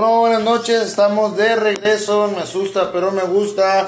Bueno, 0.00 0.20
buenas 0.20 0.42
noches, 0.42 0.80
estamos 0.80 1.36
de 1.36 1.56
regreso, 1.56 2.32
me 2.34 2.40
asusta, 2.40 2.90
pero 2.90 3.12
me 3.12 3.22
gusta. 3.22 3.86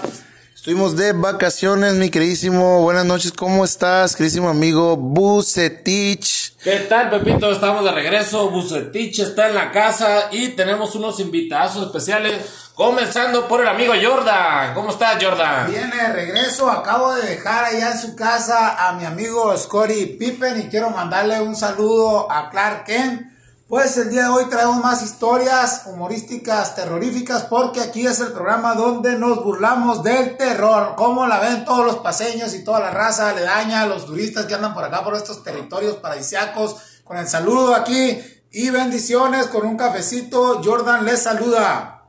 Estuvimos 0.55 0.95
de 0.95 1.15
vacaciones, 1.15 1.95
mi 1.95 2.11
queridísimo. 2.11 2.83
Buenas 2.83 3.07
noches, 3.07 3.33
¿cómo 3.33 3.65
estás, 3.65 4.15
queridísimo 4.15 4.51
amigo 4.51 4.99
Bucetich? 4.99 6.55
¿Qué 6.63 6.81
tal, 6.81 7.09
Pepito? 7.09 7.51
Estamos 7.51 7.83
de 7.83 7.93
regreso. 7.93 8.51
Bucetich 8.51 9.21
está 9.21 9.49
en 9.49 9.55
la 9.55 9.73
casa 9.73 10.29
y 10.31 10.49
tenemos 10.49 10.95
unos 10.97 11.19
invitados 11.19 11.83
especiales. 11.87 12.43
Comenzando 12.75 13.49
por 13.49 13.63
el 13.63 13.69
amigo 13.69 13.95
Jordan. 13.95 14.75
¿Cómo 14.75 14.91
estás, 14.91 15.17
Jordan? 15.19 15.71
Viene 15.71 15.97
de 15.97 16.13
regreso. 16.13 16.71
Acabo 16.71 17.15
de 17.15 17.23
dejar 17.23 17.65
allá 17.65 17.93
en 17.93 17.99
su 17.99 18.15
casa 18.15 18.87
a 18.87 18.93
mi 18.93 19.07
amigo 19.07 19.57
Scotty 19.57 20.05
Pippen 20.19 20.61
y 20.61 20.69
quiero 20.69 20.91
mandarle 20.91 21.41
un 21.41 21.57
saludo 21.57 22.31
a 22.31 22.51
Clark 22.51 22.85
Kent. 22.85 23.33
Pues 23.73 23.97
el 23.97 24.11
día 24.11 24.25
de 24.25 24.29
hoy 24.29 24.45
traemos 24.51 24.83
más 24.83 25.01
historias 25.01 25.85
humorísticas, 25.87 26.75
terroríficas, 26.75 27.45
porque 27.45 27.81
aquí 27.81 28.07
es 28.07 28.21
el 28.21 28.31
programa 28.33 28.75
donde 28.75 29.19
nos 29.19 29.43
burlamos 29.43 30.03
del 30.03 30.37
terror. 30.37 30.95
Como 30.95 31.27
la 31.27 31.41
ven 31.41 31.65
todos 31.65 31.87
los 31.87 31.97
paseños 32.01 32.53
y 32.53 32.65
toda 32.65 32.81
la 32.81 32.91
raza 32.91 33.31
aledaña, 33.31 33.87
los 33.87 34.05
turistas 34.05 34.45
que 34.45 34.53
andan 34.53 34.75
por 34.75 34.85
acá, 34.85 35.03
por 35.03 35.15
estos 35.15 35.43
territorios 35.43 35.97
paradisiacos, 35.97 36.77
con 37.03 37.17
el 37.17 37.27
saludo 37.27 37.75
aquí 37.75 38.23
y 38.51 38.69
bendiciones 38.69 39.47
con 39.47 39.67
un 39.67 39.79
cafecito. 39.79 40.61
Jordan 40.63 41.07
les 41.07 41.23
saluda. 41.23 42.03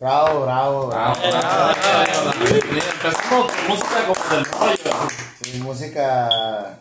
Bravo, 0.00 0.40
bravo, 0.40 0.86
bravo. 0.88 1.14
Empezamos 2.42 3.52
con 3.52 3.68
música 3.68 4.06
como 4.08 4.34
del 4.34 4.44
rollo. 4.44 5.08
Sí, 5.40 5.60
música. 5.60 6.80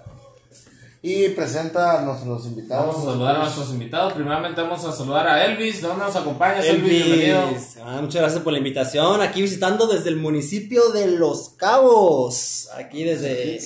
Y 1.02 1.30
presenta 1.30 2.00
a 2.00 2.02
nuestros 2.02 2.46
invitados. 2.46 2.88
Vamos 2.88 3.08
a 3.08 3.12
saludar 3.12 3.36
a 3.38 3.40
nuestros 3.40 3.70
invitados. 3.70 4.14
Primeramente 4.14 4.62
vamos 4.62 4.84
a 4.84 4.92
saludar 4.92 5.28
a 5.28 5.46
Elvis. 5.46 5.82
¿De 5.82 5.88
dónde 5.88 6.04
nos 6.04 6.16
acompañas, 6.16 6.66
Elvis? 6.66 7.06
Bienvenido. 7.06 7.42
Ah, 7.86 8.00
muchas 8.02 8.22
gracias 8.22 8.44
por 8.44 8.52
la 8.52 8.60
invitación. 8.60 9.22
Aquí 9.22 9.42
visitando 9.42 9.88
desde 9.88 10.10
el 10.10 10.18
municipio 10.18 10.90
de 10.90 11.08
Los 11.08 11.52
Cabos. 11.52 12.68
Aquí 12.78 13.06
desde 13.06 13.62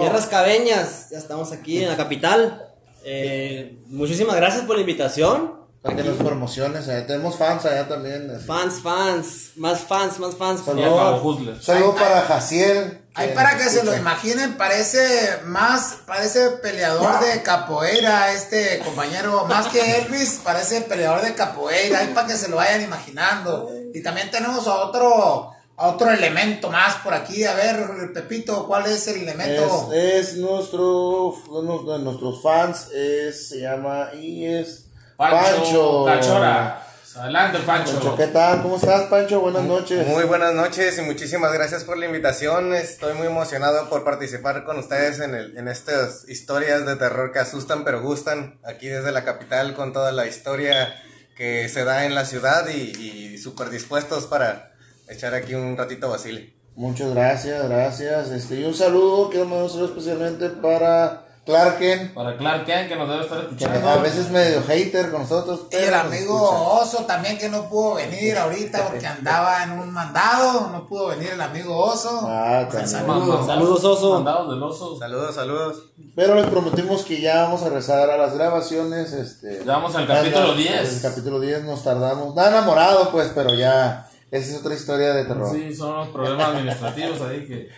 Tierras 0.00 0.26
Cabeñas. 0.26 1.08
Ya 1.10 1.16
estamos 1.16 1.52
aquí 1.52 1.82
en 1.82 1.88
la 1.88 1.96
capital. 1.96 2.68
Eh, 3.02 3.78
muchísimas 3.86 4.36
gracias 4.36 4.64
por 4.66 4.76
la 4.76 4.82
invitación. 4.82 5.56
Aquí 5.84 6.02
nos 6.02 6.16
promociones, 6.16 6.88
allá 6.88 7.06
tenemos 7.06 7.36
fans 7.36 7.64
allá 7.64 7.88
también. 7.88 8.30
así. 8.30 8.44
Fans, 8.44 8.80
fans, 8.80 9.52
más 9.56 9.80
fans, 9.80 10.18
más 10.18 10.34
fans. 10.34 10.62
Hustler. 10.66 11.62
Saludo 11.62 11.94
para 11.94 12.20
Jaciel. 12.22 13.00
Ahí 13.14 13.32
para 13.34 13.56
que 13.56 13.64
se 13.64 13.82
lo 13.82 13.96
imaginen, 13.96 14.56
parece 14.56 15.40
más, 15.44 15.96
parece 16.06 16.50
peleador 16.50 17.18
de 17.20 17.42
capoeira 17.42 18.32
este 18.32 18.78
compañero, 18.78 19.44
más 19.46 19.66
que 19.68 19.98
Elvis, 19.98 20.40
parece 20.44 20.82
peleador 20.82 21.22
de 21.22 21.34
capoeira, 21.34 21.98
ahí 21.98 22.08
para 22.14 22.28
que 22.28 22.34
se 22.34 22.48
lo 22.48 22.56
vayan 22.56 22.82
imaginando. 22.82 23.70
Y 23.92 24.02
también 24.02 24.30
tenemos 24.30 24.68
a 24.68 24.76
otro, 24.76 25.52
a 25.76 25.86
otro 25.88 26.10
elemento 26.10 26.70
más 26.70 26.96
por 26.96 27.12
aquí, 27.12 27.44
a 27.44 27.54
ver, 27.54 28.12
Pepito, 28.14 28.66
¿cuál 28.68 28.86
es 28.86 29.08
el 29.08 29.22
elemento? 29.22 29.92
Es, 29.92 30.28
es 30.28 30.36
nuestro, 30.36 31.34
uno 31.48 31.92
de 31.92 31.98
nuestros 31.98 32.40
fans, 32.40 32.88
es, 32.92 33.48
se 33.48 33.60
llama 33.60 34.10
y 34.14 34.46
es 34.46 34.84
Pancho, 35.16 36.04
Cachora. 36.06 36.87
Adelante, 37.18 37.58
Pancho. 37.66 37.92
Pancho, 37.94 38.16
¿qué 38.16 38.26
tal? 38.28 38.62
¿Cómo 38.62 38.76
estás, 38.76 39.08
Pancho? 39.08 39.40
Buenas 39.40 39.64
noches. 39.64 40.06
Muy 40.06 40.22
buenas 40.24 40.54
noches 40.54 40.96
y 40.98 41.02
muchísimas 41.02 41.52
gracias 41.52 41.82
por 41.82 41.98
la 41.98 42.06
invitación. 42.06 42.72
Estoy 42.74 43.14
muy 43.14 43.26
emocionado 43.26 43.88
por 43.88 44.04
participar 44.04 44.64
con 44.64 44.78
ustedes 44.78 45.18
en, 45.18 45.34
el, 45.34 45.56
en 45.56 45.66
estas 45.66 46.28
historias 46.28 46.86
de 46.86 46.94
terror 46.94 47.32
que 47.32 47.40
asustan 47.40 47.82
pero 47.84 48.00
gustan. 48.02 48.60
Aquí 48.64 48.86
desde 48.86 49.10
la 49.10 49.24
capital 49.24 49.74
con 49.74 49.92
toda 49.92 50.12
la 50.12 50.28
historia 50.28 50.94
que 51.36 51.68
se 51.68 51.84
da 51.84 52.04
en 52.04 52.14
la 52.14 52.24
ciudad 52.24 52.68
y, 52.68 53.32
y 53.32 53.38
súper 53.38 53.70
dispuestos 53.70 54.26
para 54.26 54.72
echar 55.08 55.34
aquí 55.34 55.54
un 55.54 55.76
ratito 55.76 56.08
Basile. 56.08 56.54
Muchas 56.76 57.12
gracias, 57.12 57.68
gracias. 57.68 58.30
Este, 58.30 58.60
y 58.60 58.64
un 58.64 58.74
saludo, 58.74 59.28
quiero 59.28 59.46
mandar 59.46 59.64
un 59.64 59.70
saludo 59.70 59.88
especialmente 59.88 60.50
para 60.50 61.27
Clarken, 61.48 62.12
Para 62.12 62.36
Clark 62.36 62.66
Kent, 62.66 62.88
que 62.88 62.96
nos 62.96 63.08
debe 63.08 63.22
estar 63.22 63.38
escuchando. 63.40 63.88
a 63.88 63.96
veces 63.96 64.28
medio 64.30 64.62
hater 64.64 65.10
con 65.10 65.22
nosotros. 65.22 65.60
Y 65.72 65.76
el 65.76 65.94
amigo. 65.94 66.36
Oso 66.78 67.04
también 67.06 67.38
que 67.38 67.48
no 67.48 67.70
pudo 67.70 67.94
venir 67.94 68.36
ahorita 68.36 68.86
porque 68.88 69.06
andaba 69.06 69.62
en 69.64 69.72
un 69.72 69.90
mandado, 69.90 70.68
no 70.70 70.86
pudo 70.86 71.06
venir 71.08 71.30
el 71.32 71.40
amigo 71.40 71.74
Oso. 71.74 72.20
Ah, 72.24 72.68
Pues, 72.70 72.92
también. 72.92 73.16
saludos. 73.16 73.46
Saludos, 73.46 73.82
Oso. 73.84 74.14
Mandados 74.16 74.50
del 74.50 74.62
oso. 74.62 74.98
Saludos, 74.98 75.34
saludos. 75.34 75.82
Pero 76.14 76.34
les 76.34 76.46
prometimos 76.48 77.02
que 77.04 77.18
ya 77.22 77.44
vamos 77.44 77.62
a 77.62 77.66
regresar 77.70 78.10
a 78.10 78.18
las 78.18 78.34
grabaciones. 78.34 79.12
Este, 79.14 79.60
Ya 79.64 79.72
vamos 79.72 79.94
al 79.96 80.06
capítulo 80.06 80.54
10. 80.54 80.96
El 80.96 81.00
capítulo 81.00 81.40
10 81.40 81.64
nos 81.64 81.82
tardamos. 81.82 82.34
Nada 82.34 82.50
enamorado, 82.50 83.10
pues, 83.10 83.32
pero 83.34 83.54
ya. 83.54 84.06
Esa 84.30 84.52
es 84.52 84.60
otra 84.60 84.74
historia 84.74 85.14
de 85.14 85.24
terror. 85.24 85.50
Sí, 85.50 85.74
son 85.74 85.96
los 85.96 86.08
problemas 86.08 86.48
administrativos 86.48 87.22
ahí 87.22 87.46
que... 87.48 87.68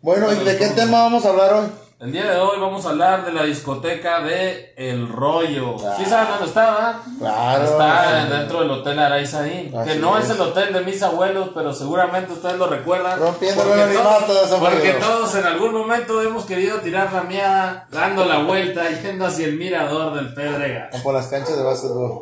Bueno, 0.00 0.32
¿y 0.32 0.36
de 0.36 0.56
qué 0.56 0.68
tema 0.68 1.02
vamos 1.02 1.26
a 1.26 1.28
hablar 1.28 1.52
hoy? 1.52 1.66
El 2.02 2.10
día 2.10 2.32
de 2.32 2.36
hoy 2.36 2.58
vamos 2.58 2.84
a 2.84 2.88
hablar 2.90 3.24
de 3.24 3.32
la 3.32 3.44
discoteca 3.44 4.22
de 4.22 4.74
El 4.76 5.08
Rollo. 5.08 5.76
¿Sí 5.96 6.04
saben 6.04 6.30
dónde 6.30 6.46
está, 6.46 6.72
verdad? 6.72 6.96
Claro. 7.16 7.64
Está 7.64 8.24
dentro 8.24 8.58
del 8.58 8.70
Hotel 8.72 8.98
Araizaín, 8.98 9.72
que 9.84 9.94
no 10.00 10.18
es. 10.18 10.24
es. 10.24 10.32
el 10.32 10.40
hotel 10.40 10.72
de 10.72 10.80
mis 10.80 11.00
abuelos, 11.00 11.50
pero 11.54 11.72
seguramente 11.72 12.32
ustedes 12.32 12.58
lo 12.58 12.66
recuerdan. 12.66 13.20
Rompiendo 13.20 13.62
porque 13.62 13.82
el 13.84 13.90
esos 13.92 14.58
Porque 14.58 14.92
todos 14.94 15.32
en 15.36 15.44
algún 15.44 15.74
momento 15.74 16.20
hemos 16.20 16.44
querido 16.44 16.80
tirar 16.80 17.12
la 17.12 17.22
mía 17.22 17.86
dando 17.92 18.24
la 18.24 18.42
vuelta 18.42 18.82
yendo 19.02 19.26
hacia 19.26 19.46
el 19.46 19.56
mirador 19.56 20.12
del 20.16 20.34
Pedrega. 20.34 20.90
O 20.94 21.02
por 21.04 21.14
las 21.14 21.28
canchas 21.28 21.56
de 21.56 21.62
básquetbol. 21.62 22.20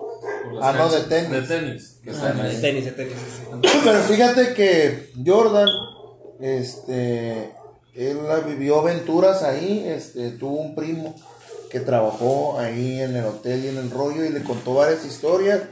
Ah, 0.60 0.74
no, 0.76 0.90
de 0.90 1.04
tenis. 1.04 1.30
De 1.30 1.42
tenis. 1.42 2.00
que 2.04 2.10
están 2.10 2.36
De 2.36 2.48
ahí. 2.50 2.60
tenis, 2.60 2.84
de 2.84 2.92
tenis, 2.92 3.14
sí, 3.14 3.46
sí. 3.50 3.80
Pero 3.82 3.98
fíjate 4.00 4.52
que 4.52 5.10
Jordan, 5.24 5.68
este, 6.38 7.54
él 8.08 8.18
vivió 8.46 8.80
aventuras 8.80 9.42
ahí, 9.42 9.84
este, 9.86 10.30
tuvo 10.30 10.58
un 10.60 10.74
primo 10.74 11.14
que 11.70 11.80
trabajó 11.80 12.58
ahí 12.58 13.00
en 13.00 13.14
el 13.16 13.26
hotel 13.26 13.64
y 13.64 13.68
en 13.68 13.76
el 13.76 13.90
rollo 13.90 14.24
y 14.24 14.30
le 14.30 14.42
contó 14.42 14.74
varias 14.74 15.04
historias 15.04 15.62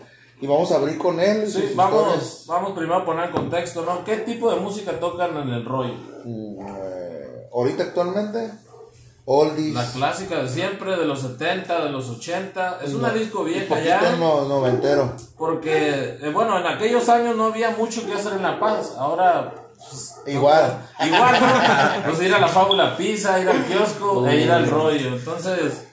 y 0.40 0.46
vamos 0.46 0.70
a 0.70 0.76
abrir 0.76 0.98
con 0.98 1.18
él. 1.20 1.50
Sí, 1.50 1.72
vamos, 1.74 2.02
historias. 2.02 2.44
vamos 2.46 2.72
primero 2.72 2.96
a 2.96 3.04
poner 3.04 3.26
en 3.26 3.32
contexto, 3.32 3.84
¿no? 3.84 4.04
¿Qué 4.04 4.18
tipo 4.18 4.52
de 4.52 4.60
música 4.60 4.92
tocan 5.00 5.36
en 5.38 5.48
el 5.48 5.64
rollo? 5.64 5.94
Mm, 6.24 6.58
ahorita 7.52 7.82
actualmente, 7.84 8.50
oldies, 9.24 9.74
La 9.74 9.90
clásica 9.90 10.42
de 10.42 10.48
siempre, 10.48 10.96
de 10.96 11.06
los 11.06 11.20
70, 11.20 11.84
de 11.84 11.90
los 11.90 12.08
80. 12.08 12.80
Es 12.84 12.94
una 12.94 13.10
disco 13.10 13.42
vieja 13.42 13.82
ya. 13.82 14.16
no, 14.16 14.46
noventero. 14.46 15.12
Porque, 15.36 16.18
eh, 16.20 16.30
bueno, 16.32 16.58
en 16.60 16.66
aquellos 16.66 17.08
años 17.08 17.36
no 17.36 17.46
había 17.46 17.70
mucho 17.70 18.06
que 18.06 18.12
hacer 18.12 18.34
en 18.34 18.42
La 18.42 18.60
Paz. 18.60 18.94
Ahora, 18.96 19.67
Igual. 20.26 20.88
igual. 21.04 21.36
Pues 22.04 22.22
ir 22.22 22.34
a 22.34 22.38
la 22.38 22.48
fábula 22.48 22.96
pizza, 22.96 23.38
ir 23.40 23.48
al 23.48 23.64
kiosco 23.64 24.26
e 24.26 24.42
ir 24.42 24.50
al 24.50 24.68
rollo. 24.68 25.16
Entonces, 25.16 25.86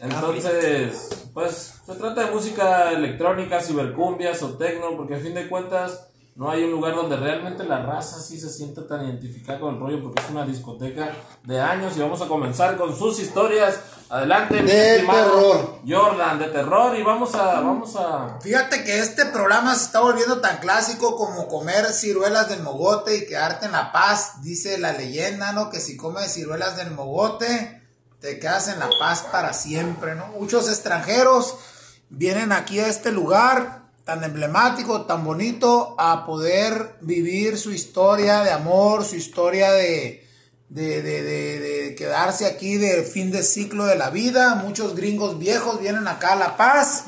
entonces, 0.00 1.28
pues 1.32 1.74
se 1.86 1.94
trata 1.94 2.26
de 2.26 2.32
música 2.32 2.90
electrónica, 2.90 3.60
cibercumbias 3.60 4.42
o 4.42 4.56
tecno, 4.56 4.96
porque 4.96 5.14
a 5.14 5.18
fin 5.18 5.34
de 5.34 5.48
cuentas 5.48 6.08
no 6.34 6.50
hay 6.50 6.64
un 6.64 6.70
lugar 6.70 6.94
donde 6.94 7.16
realmente 7.16 7.62
la 7.62 7.82
raza 7.82 8.18
sí 8.18 8.40
se 8.40 8.48
sienta 8.48 8.86
tan 8.86 9.04
identificada 9.04 9.60
con 9.60 9.74
el 9.74 9.80
rollo, 9.80 10.02
porque 10.02 10.22
es 10.22 10.30
una 10.30 10.46
discoteca 10.46 11.12
de 11.44 11.60
años 11.60 11.94
y 11.94 12.00
vamos 12.00 12.22
a 12.22 12.26
comenzar 12.26 12.78
con 12.78 12.96
sus 12.96 13.18
historias. 13.18 13.78
Adelante, 14.08 14.62
mi 14.62 14.70
De 14.70 14.94
estimado 14.94 15.52
terror. 15.52 15.80
Jordan, 15.86 16.38
de 16.38 16.46
terror 16.46 16.98
y 16.98 17.02
vamos 17.02 17.34
a, 17.34 17.60
vamos 17.60 17.96
a 17.96 18.38
Fíjate 18.40 18.82
que 18.82 18.98
este 19.00 19.26
programa 19.26 19.74
se 19.74 19.84
está 19.84 20.00
volviendo 20.00 20.40
tan 20.40 20.56
clásico 20.56 21.16
como 21.16 21.48
comer 21.48 21.84
ciruelas 21.86 22.48
del 22.48 22.62
mogote 22.62 23.16
y 23.16 23.26
quedarte 23.26 23.66
en 23.66 23.72
la 23.72 23.92
paz. 23.92 24.42
Dice 24.42 24.78
la 24.78 24.92
leyenda, 24.92 25.52
¿no? 25.52 25.68
Que 25.68 25.80
si 25.80 25.98
comes 25.98 26.32
ciruelas 26.32 26.78
del 26.78 26.92
mogote, 26.92 27.82
te 28.20 28.38
quedas 28.38 28.68
en 28.68 28.78
la 28.78 28.88
paz 28.98 29.26
para 29.30 29.52
siempre, 29.52 30.14
¿no? 30.14 30.28
Muchos 30.28 30.68
extranjeros 30.70 31.56
vienen 32.08 32.52
aquí 32.52 32.80
a 32.80 32.88
este 32.88 33.12
lugar 33.12 33.81
tan 34.04 34.24
emblemático, 34.24 35.02
tan 35.02 35.24
bonito, 35.24 35.94
a 35.98 36.26
poder 36.26 36.96
vivir 37.00 37.56
su 37.56 37.70
historia 37.70 38.42
de 38.42 38.50
amor, 38.50 39.04
su 39.04 39.16
historia 39.16 39.72
de, 39.72 40.26
de, 40.68 41.02
de, 41.02 41.22
de, 41.22 41.94
quedarse 41.94 42.46
aquí 42.46 42.78
de 42.78 43.04
fin 43.04 43.30
de 43.30 43.42
ciclo 43.42 43.84
de 43.84 43.96
la 43.96 44.10
vida. 44.10 44.56
Muchos 44.56 44.96
gringos 44.96 45.38
viejos 45.38 45.80
vienen 45.80 46.08
acá 46.08 46.32
a 46.32 46.36
La 46.36 46.56
Paz. 46.56 47.04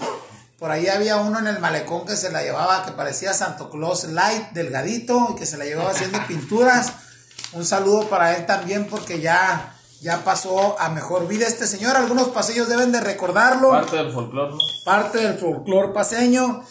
Por 0.59 0.71
ahí 0.71 0.87
había 0.89 1.17
uno 1.17 1.41
en 1.41 1.49
el 1.49 1.59
malecón 1.59 2.07
que 2.07 2.17
se 2.17 2.31
la 2.31 2.43
llevaba, 2.43 2.87
que 2.87 2.93
parecía 2.93 3.35
Santo 3.35 3.71
Claus 3.71 4.05
Light, 4.05 4.53
delgadito, 4.53 5.31
y 5.33 5.35
que 5.39 5.47
se 5.47 5.59
la 5.59 5.65
llevaba 5.65 5.91
haciendo 5.91 6.19
pinturas. 6.29 6.93
Un 7.53 7.65
saludo 7.65 8.09
para 8.09 8.37
él 8.37 8.47
también 8.47 8.87
porque 8.87 9.21
ya, 9.21 9.75
ya 10.01 10.23
pasó 10.25 10.81
a 10.81 10.91
mejor 10.91 11.27
vida 11.27 11.47
este 11.47 11.67
señor. 11.67 11.97
Algunos 11.97 12.29
pasillos 12.29 12.69
deben 12.69 12.93
de 12.93 13.01
recordarlo 13.01 13.71
parte 13.71 13.97
del 13.97 14.13
folclore, 14.13 14.53
¿no? 14.53 14.59
parte 14.85 15.19
del 15.19 15.39
folclore 15.39 15.93
paseño. 15.93 16.65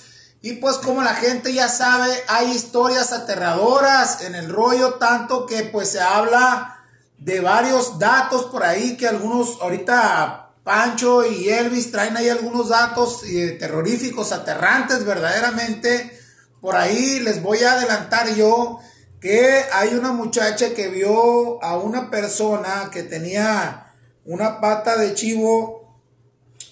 Y 0.46 0.56
pues 0.56 0.76
como 0.76 1.02
la 1.02 1.16
gente 1.16 1.54
ya 1.54 1.70
sabe, 1.70 2.12
hay 2.28 2.52
historias 2.52 3.14
aterradoras 3.14 4.24
en 4.24 4.36
el 4.36 4.50
rollo, 4.50 4.96
tanto 4.96 5.46
que 5.46 5.64
pues 5.64 5.92
se 5.92 6.02
habla 6.02 6.84
de 7.18 7.40
varios 7.40 7.98
datos 7.98 8.48
por 8.48 8.62
ahí 8.62 8.98
que 8.98 9.08
algunos 9.08 9.62
ahorita 9.62 10.50
Pancho 10.66 11.26
y 11.26 11.48
Elvis 11.48 11.92
traen 11.92 12.18
ahí 12.18 12.28
algunos 12.28 12.68
datos 12.68 13.24
eh, 13.24 13.56
terroríficos, 13.58 14.34
aterrantes 14.34 15.06
verdaderamente. 15.06 16.20
Por 16.60 16.76
ahí 16.76 17.22
les 17.22 17.42
voy 17.42 17.64
a 17.64 17.72
adelantar 17.72 18.36
yo 18.36 18.82
que 19.22 19.64
hay 19.72 19.96
una 19.96 20.12
muchacha 20.12 20.74
que 20.74 20.90
vio 20.90 21.64
a 21.64 21.78
una 21.78 22.12
persona 22.12 22.90
que 22.92 23.04
tenía 23.04 23.94
una 24.26 24.60
pata 24.60 24.98
de 24.98 25.14
chivo 25.14 26.02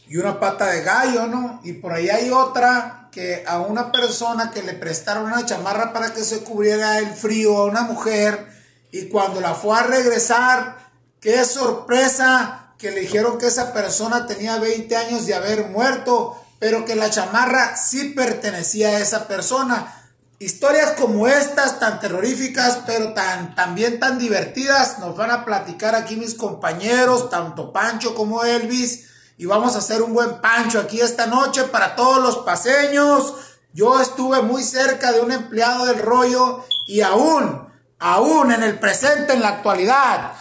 y 0.10 0.18
una 0.18 0.42
pata 0.42 0.66
de 0.66 0.84
gallo, 0.84 1.28
¿no? 1.28 1.62
Y 1.64 1.72
por 1.72 1.94
ahí 1.94 2.10
hay 2.10 2.32
otra 2.32 3.01
que 3.12 3.44
a 3.46 3.60
una 3.60 3.92
persona 3.92 4.52
que 4.52 4.64
le 4.64 4.74
prestaron 4.74 5.26
una 5.26 5.46
chamarra 5.46 5.92
para 5.92 6.14
que 6.14 6.24
se 6.24 6.44
cubriera 6.44 6.98
el 7.00 7.14
frío 7.14 7.58
a 7.58 7.66
una 7.66 7.82
mujer 7.82 8.48
y 8.92 9.08
cuando 9.10 9.42
la 9.42 9.54
fue 9.54 9.78
a 9.78 9.84
regresar, 9.84 10.78
qué 11.20 11.44
sorpresa, 11.46 12.74
que 12.78 12.92
le 12.92 13.02
dijeron 13.02 13.38
que 13.38 13.48
esa 13.48 13.74
persona 13.74 14.26
tenía 14.26 14.58
20 14.58 14.96
años 14.98 15.26
de 15.26 15.36
haber 15.36 15.68
muerto, 15.68 16.42
pero 16.60 16.84
que 16.84 16.96
la 16.96 17.10
chamarra 17.10 17.78
sí 17.78 18.10
pertenecía 18.16 18.90
a 18.90 19.00
esa 19.00 19.28
persona. 19.28 19.96
Historias 20.40 20.94
como 21.00 21.28
estas, 21.28 21.80
tan 21.80 22.00
terroríficas, 22.00 22.80
pero 22.88 23.14
tan, 23.14 23.54
también 23.54 24.00
tan 24.00 24.18
divertidas, 24.18 24.98
nos 24.98 25.16
van 25.16 25.30
a 25.30 25.46
platicar 25.46 25.94
aquí 25.94 26.16
mis 26.16 26.34
compañeros, 26.34 27.30
tanto 27.30 27.72
Pancho 27.72 28.16
como 28.16 28.44
Elvis, 28.44 29.11
y 29.42 29.48
vamos 29.48 29.74
a 29.74 29.80
hacer 29.80 30.04
un 30.04 30.14
buen 30.14 30.40
pancho 30.40 30.80
aquí 30.80 31.02
esta 31.02 31.26
noche 31.26 31.64
para 31.64 31.96
todos 31.96 32.22
los 32.22 32.38
paseños. 32.46 33.34
Yo 33.74 34.00
estuve 34.00 34.44
muy 34.44 34.64
cerca 34.64 35.12
de 35.12 35.20
un 35.20 35.32
empleado 35.32 35.88
del 35.88 35.98
rollo 35.98 36.64
y 36.86 37.02
aún, 37.02 37.68
aún 37.98 38.52
en 38.52 38.62
el 38.62 38.78
presente, 38.78 39.34
en 39.34 39.42
la 39.42 39.48
actualidad, 39.48 40.34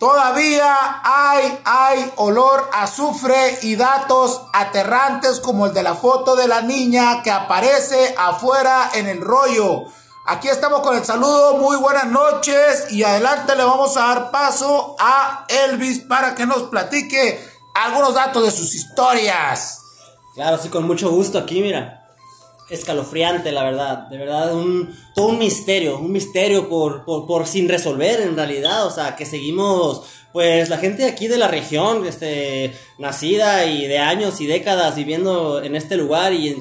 Todavía 0.00 1.00
hay, 1.02 1.60
hay 1.64 2.12
olor 2.16 2.70
azufre 2.72 3.58
y 3.62 3.74
datos 3.74 4.42
aterrantes 4.52 5.40
como 5.40 5.66
el 5.66 5.74
de 5.74 5.82
la 5.82 5.96
foto 5.96 6.36
de 6.36 6.46
la 6.46 6.60
niña 6.60 7.20
que 7.24 7.32
aparece 7.32 8.14
afuera 8.16 8.90
en 8.94 9.08
el 9.08 9.20
rollo. 9.20 9.86
Aquí 10.26 10.48
estamos 10.48 10.82
con 10.82 10.96
el 10.96 11.04
saludo, 11.04 11.58
muy 11.58 11.76
buenas 11.78 12.06
noches 12.06 12.92
y 12.92 13.02
adelante 13.02 13.56
le 13.56 13.64
vamos 13.64 13.96
a 13.96 14.06
dar 14.06 14.30
paso 14.30 14.94
a 15.00 15.44
Elvis 15.48 16.00
para 16.00 16.36
que 16.36 16.46
nos 16.46 16.64
platique 16.64 17.57
algunos 17.84 18.14
datos 18.14 18.44
de 18.44 18.50
sus 18.50 18.74
historias. 18.74 19.80
Claro, 20.34 20.58
sí, 20.58 20.68
con 20.68 20.86
mucho 20.86 21.10
gusto 21.10 21.38
aquí, 21.38 21.60
mira 21.60 21.98
escalofriante, 22.70 23.52
la 23.52 23.64
verdad. 23.64 24.08
De 24.08 24.18
verdad, 24.18 24.54
un, 24.54 24.94
todo 25.14 25.28
un 25.28 25.38
misterio, 25.38 25.98
un 25.98 26.12
misterio 26.12 26.68
por, 26.68 27.04
por, 27.04 27.46
sin 27.46 27.68
resolver 27.68 28.20
en 28.20 28.36
realidad. 28.36 28.86
O 28.86 28.90
sea, 28.90 29.16
que 29.16 29.26
seguimos, 29.26 30.02
pues 30.32 30.68
la 30.68 30.78
gente 30.78 31.06
aquí 31.06 31.28
de 31.28 31.38
la 31.38 31.48
región, 31.48 32.06
este, 32.06 32.74
nacida 32.98 33.66
y 33.66 33.86
de 33.86 33.98
años 33.98 34.40
y 34.40 34.46
décadas 34.46 34.96
viviendo 34.96 35.62
en 35.62 35.74
este 35.76 35.96
lugar 35.96 36.32
y 36.32 36.54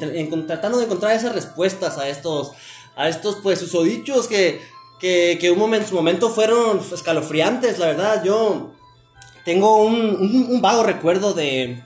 tratando 0.48 0.78
de 0.78 0.86
encontrar 0.86 1.16
esas 1.16 1.34
respuestas 1.34 1.98
a 1.98 2.08
estos, 2.08 2.52
a 2.96 3.10
estos, 3.10 3.38
pues, 3.44 3.60
susodichos 3.60 4.28
que, 4.28 4.62
que, 5.00 5.38
que 5.40 5.52
un 5.52 5.86
su 5.86 5.96
momento 5.96 6.30
fueron 6.30 6.82
escalofriantes, 6.94 7.80
la 7.80 7.88
verdad. 7.88 8.24
Yo 8.24 8.72
tengo 9.48 9.78
un 9.78 10.60
vago 10.62 10.84
recuerdo 10.84 11.34
de 11.34 11.82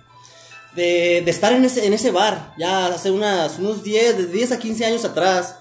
de, 0.76 1.30
estar 1.30 1.54
en 1.54 1.66
ese, 1.66 1.86
en 1.86 1.94
ese 1.94 2.12
bar, 2.12 2.54
ya 2.58 2.88
hace 2.88 3.12
unas, 3.12 3.60
unos 3.60 3.84
10, 3.84 4.18
de 4.18 4.28
10 4.28 4.54
a 4.54 4.60
15 4.60 4.86
años 4.86 5.06
atrás. 5.06 5.58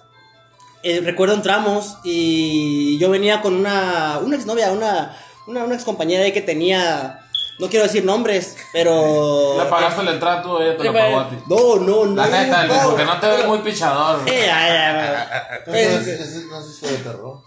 Eh, 0.83 1.03
recuerdo 1.05 1.35
entramos 1.35 1.99
y 2.05 2.99
yo 2.99 3.11
venía 3.11 3.43
con 3.43 3.55
una, 3.55 4.19
una 4.23 4.37
exnovia, 4.37 4.73
una, 4.73 5.15
una, 5.47 5.65
una 5.65 5.75
ex 5.75 5.85
compañera 5.85 6.31
que 6.33 6.41
tenía, 6.41 7.21
no 7.59 7.69
quiero 7.69 7.85
decir 7.85 8.05
nombres, 8.05 8.57
pero... 8.73 9.59
Le 9.63 9.69
pagaste 9.69 10.03
la 10.05 10.13
entrada 10.13 10.43
tú, 10.43 10.59
ella 10.59 10.77
te 10.77 10.85
lo 10.85 10.93
pagó 10.93 11.21
a 11.21 11.29
ti. 11.29 11.37
No, 11.47 11.77
no, 11.77 12.07
no. 12.07 12.15
La 12.15 12.29
neta, 12.29 12.67
no, 12.67 12.83
porque 12.85 13.05
no 13.05 13.21
te 13.21 13.29
ves 13.29 13.47
muy 13.47 13.59
pichador. 13.59 14.21
Eh, 14.27 14.51
pues, 15.67 16.47
no 16.49 16.63
sé 16.63 16.73
si 16.73 16.87
de 16.87 16.97
terror. 16.99 17.43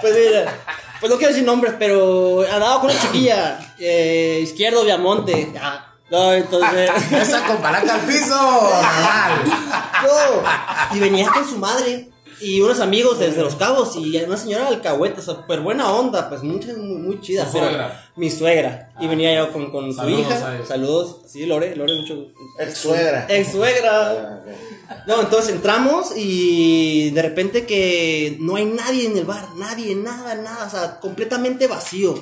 Pues 0.00 0.14
mira, 0.14 0.54
pues 1.00 1.10
no 1.10 1.18
quiero 1.18 1.32
decir 1.32 1.44
nombres, 1.46 1.74
pero 1.78 2.42
andaba 2.42 2.80
con 2.80 2.90
una 2.90 3.00
chiquilla, 3.00 3.74
eh, 3.78 4.40
izquierdo, 4.42 4.84
Viamonte, 4.84 5.52
ya 5.52 5.86
no, 6.10 6.32
entonces. 6.32 6.90
Esa 7.12 7.44
con 7.46 7.56
palanca 7.58 7.94
al 7.94 8.00
piso. 8.02 8.34
Normal. 8.34 9.44
No. 10.04 10.96
Y 10.96 11.00
venía 11.00 11.28
con 11.30 11.48
su 11.48 11.58
madre 11.58 12.08
y 12.40 12.60
unos 12.60 12.80
amigos 12.80 13.18
desde 13.18 13.42
Los 13.42 13.56
Cabos 13.56 13.96
y 13.96 14.16
una 14.16 14.36
señora 14.36 14.68
alcahueta, 14.68 15.22
súper 15.22 15.60
buena 15.60 15.90
onda, 15.92 16.28
pues 16.28 16.42
muy, 16.42 16.60
muy 16.76 17.20
chida. 17.20 17.48
pero 17.50 17.66
suegra? 17.66 18.10
Mi 18.16 18.30
suegra. 18.30 18.92
y 19.00 19.06
venía 19.06 19.34
yo 19.34 19.52
con, 19.52 19.70
con 19.70 19.94
su 19.94 20.08
hija. 20.08 20.64
Saludos. 20.66 21.22
Sí, 21.26 21.46
Lore, 21.46 21.74
Lore, 21.76 21.94
mucho. 22.00 22.26
Ex 22.58 22.78
suegra. 22.78 23.26
Ex 23.28 23.52
suegra. 23.52 24.42
Ah, 24.88 25.04
no, 25.06 25.20
entonces 25.20 25.54
entramos 25.54 26.12
y 26.16 27.10
de 27.10 27.22
repente 27.22 27.66
que 27.66 28.36
no 28.40 28.56
hay 28.56 28.66
nadie 28.66 29.06
en 29.06 29.16
el 29.16 29.24
bar, 29.24 29.48
nadie, 29.56 29.94
nada, 29.94 30.34
nada, 30.34 30.66
o 30.66 30.70
sea, 30.70 31.00
completamente 31.00 31.66
vacío. 31.66 32.14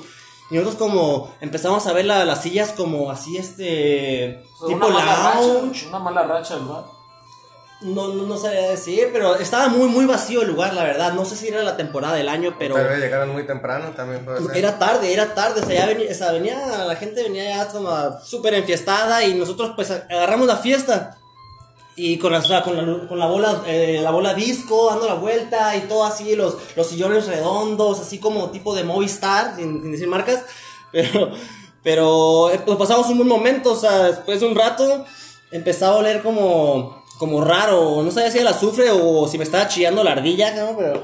Y 0.49 0.55
nosotros 0.55 0.75
como 0.75 1.33
empezamos 1.41 1.85
a 1.87 1.93
ver 1.93 2.05
las 2.05 2.41
sillas 2.41 2.71
como 2.71 3.09
así, 3.11 3.37
este... 3.37 4.43
tipo 4.67 4.87
una 4.87 5.33
lounge. 5.33 5.87
una 5.87 5.99
mala 5.99 6.23
racha, 6.23 6.55
¿verdad? 6.55 6.85
No, 7.81 8.07
no, 8.07 8.23
no 8.23 8.37
sabía 8.37 8.69
decir, 8.69 9.09
pero 9.11 9.35
estaba 9.35 9.67
muy, 9.67 9.87
muy 9.87 10.05
vacío 10.05 10.41
el 10.41 10.47
lugar, 10.47 10.73
la 10.73 10.83
verdad. 10.83 11.13
No 11.13 11.25
sé 11.25 11.35
si 11.35 11.49
era 11.49 11.61
la 11.61 11.75
temporada 11.75 12.15
del 12.15 12.29
año, 12.29 12.55
pero... 12.57 12.75
Llegaron 12.97 13.31
muy 13.31 13.45
temprano 13.45 13.91
también 13.91 14.23
puede 14.23 14.41
ser. 14.41 14.57
Era 14.57 14.79
tarde, 14.79 15.13
era 15.13 15.33
tarde. 15.33 15.61
O 15.61 15.65
sea, 15.65 15.75
ya 15.75 15.85
venía, 15.85 16.09
o 16.09 16.13
sea, 16.13 16.31
venía, 16.31 16.85
la 16.85 16.95
gente 16.95 17.21
venía 17.21 17.43
ya 17.43 17.67
como 17.67 17.91
súper 18.23 18.53
enfiestada 18.53 19.23
y 19.25 19.33
nosotros 19.35 19.73
pues 19.75 19.91
agarramos 19.91 20.47
la 20.47 20.57
fiesta. 20.57 21.17
Y 21.97 22.17
con 22.17 22.31
la, 22.33 22.41
con 22.41 22.75
la, 22.75 23.07
con 23.07 23.19
la 23.19 23.25
bola, 23.25 23.63
eh, 23.67 23.99
la 24.01 24.11
bola 24.11 24.33
disco, 24.33 24.89
dando 24.89 25.07
la 25.07 25.13
vuelta 25.13 25.75
y 25.77 25.81
todo 25.81 26.05
así, 26.05 26.35
los, 26.35 26.57
los 26.75 26.87
sillones 26.87 27.27
redondos, 27.27 28.01
así 28.01 28.19
como 28.19 28.49
tipo 28.51 28.75
de 28.75 28.83
Movistar, 28.83 29.55
sin, 29.55 29.91
decir 29.91 30.07
marcas. 30.07 30.43
Pero, 30.91 31.31
pero 31.83 32.51
eh, 32.51 32.61
pues 32.65 32.77
pasamos 32.77 33.07
un 33.09 33.17
buen 33.17 33.27
momento, 33.27 33.73
o 33.73 33.75
sea, 33.75 34.03
después 34.03 34.39
de 34.39 34.47
un 34.47 34.55
rato 34.55 35.05
empezaba 35.51 35.95
a 35.95 35.97
oler 35.97 36.23
como, 36.23 37.03
como 37.17 37.41
raro, 37.41 38.01
no 38.03 38.11
sabía 38.11 38.31
si 38.31 38.39
era 38.39 38.49
el 38.49 38.55
azufre 38.55 38.89
o 38.91 39.27
si 39.27 39.37
me 39.37 39.43
estaba 39.43 39.67
chillando 39.67 40.03
la 40.03 40.11
ardilla, 40.13 40.53
¿no? 40.53 40.77
Pero, 40.77 41.03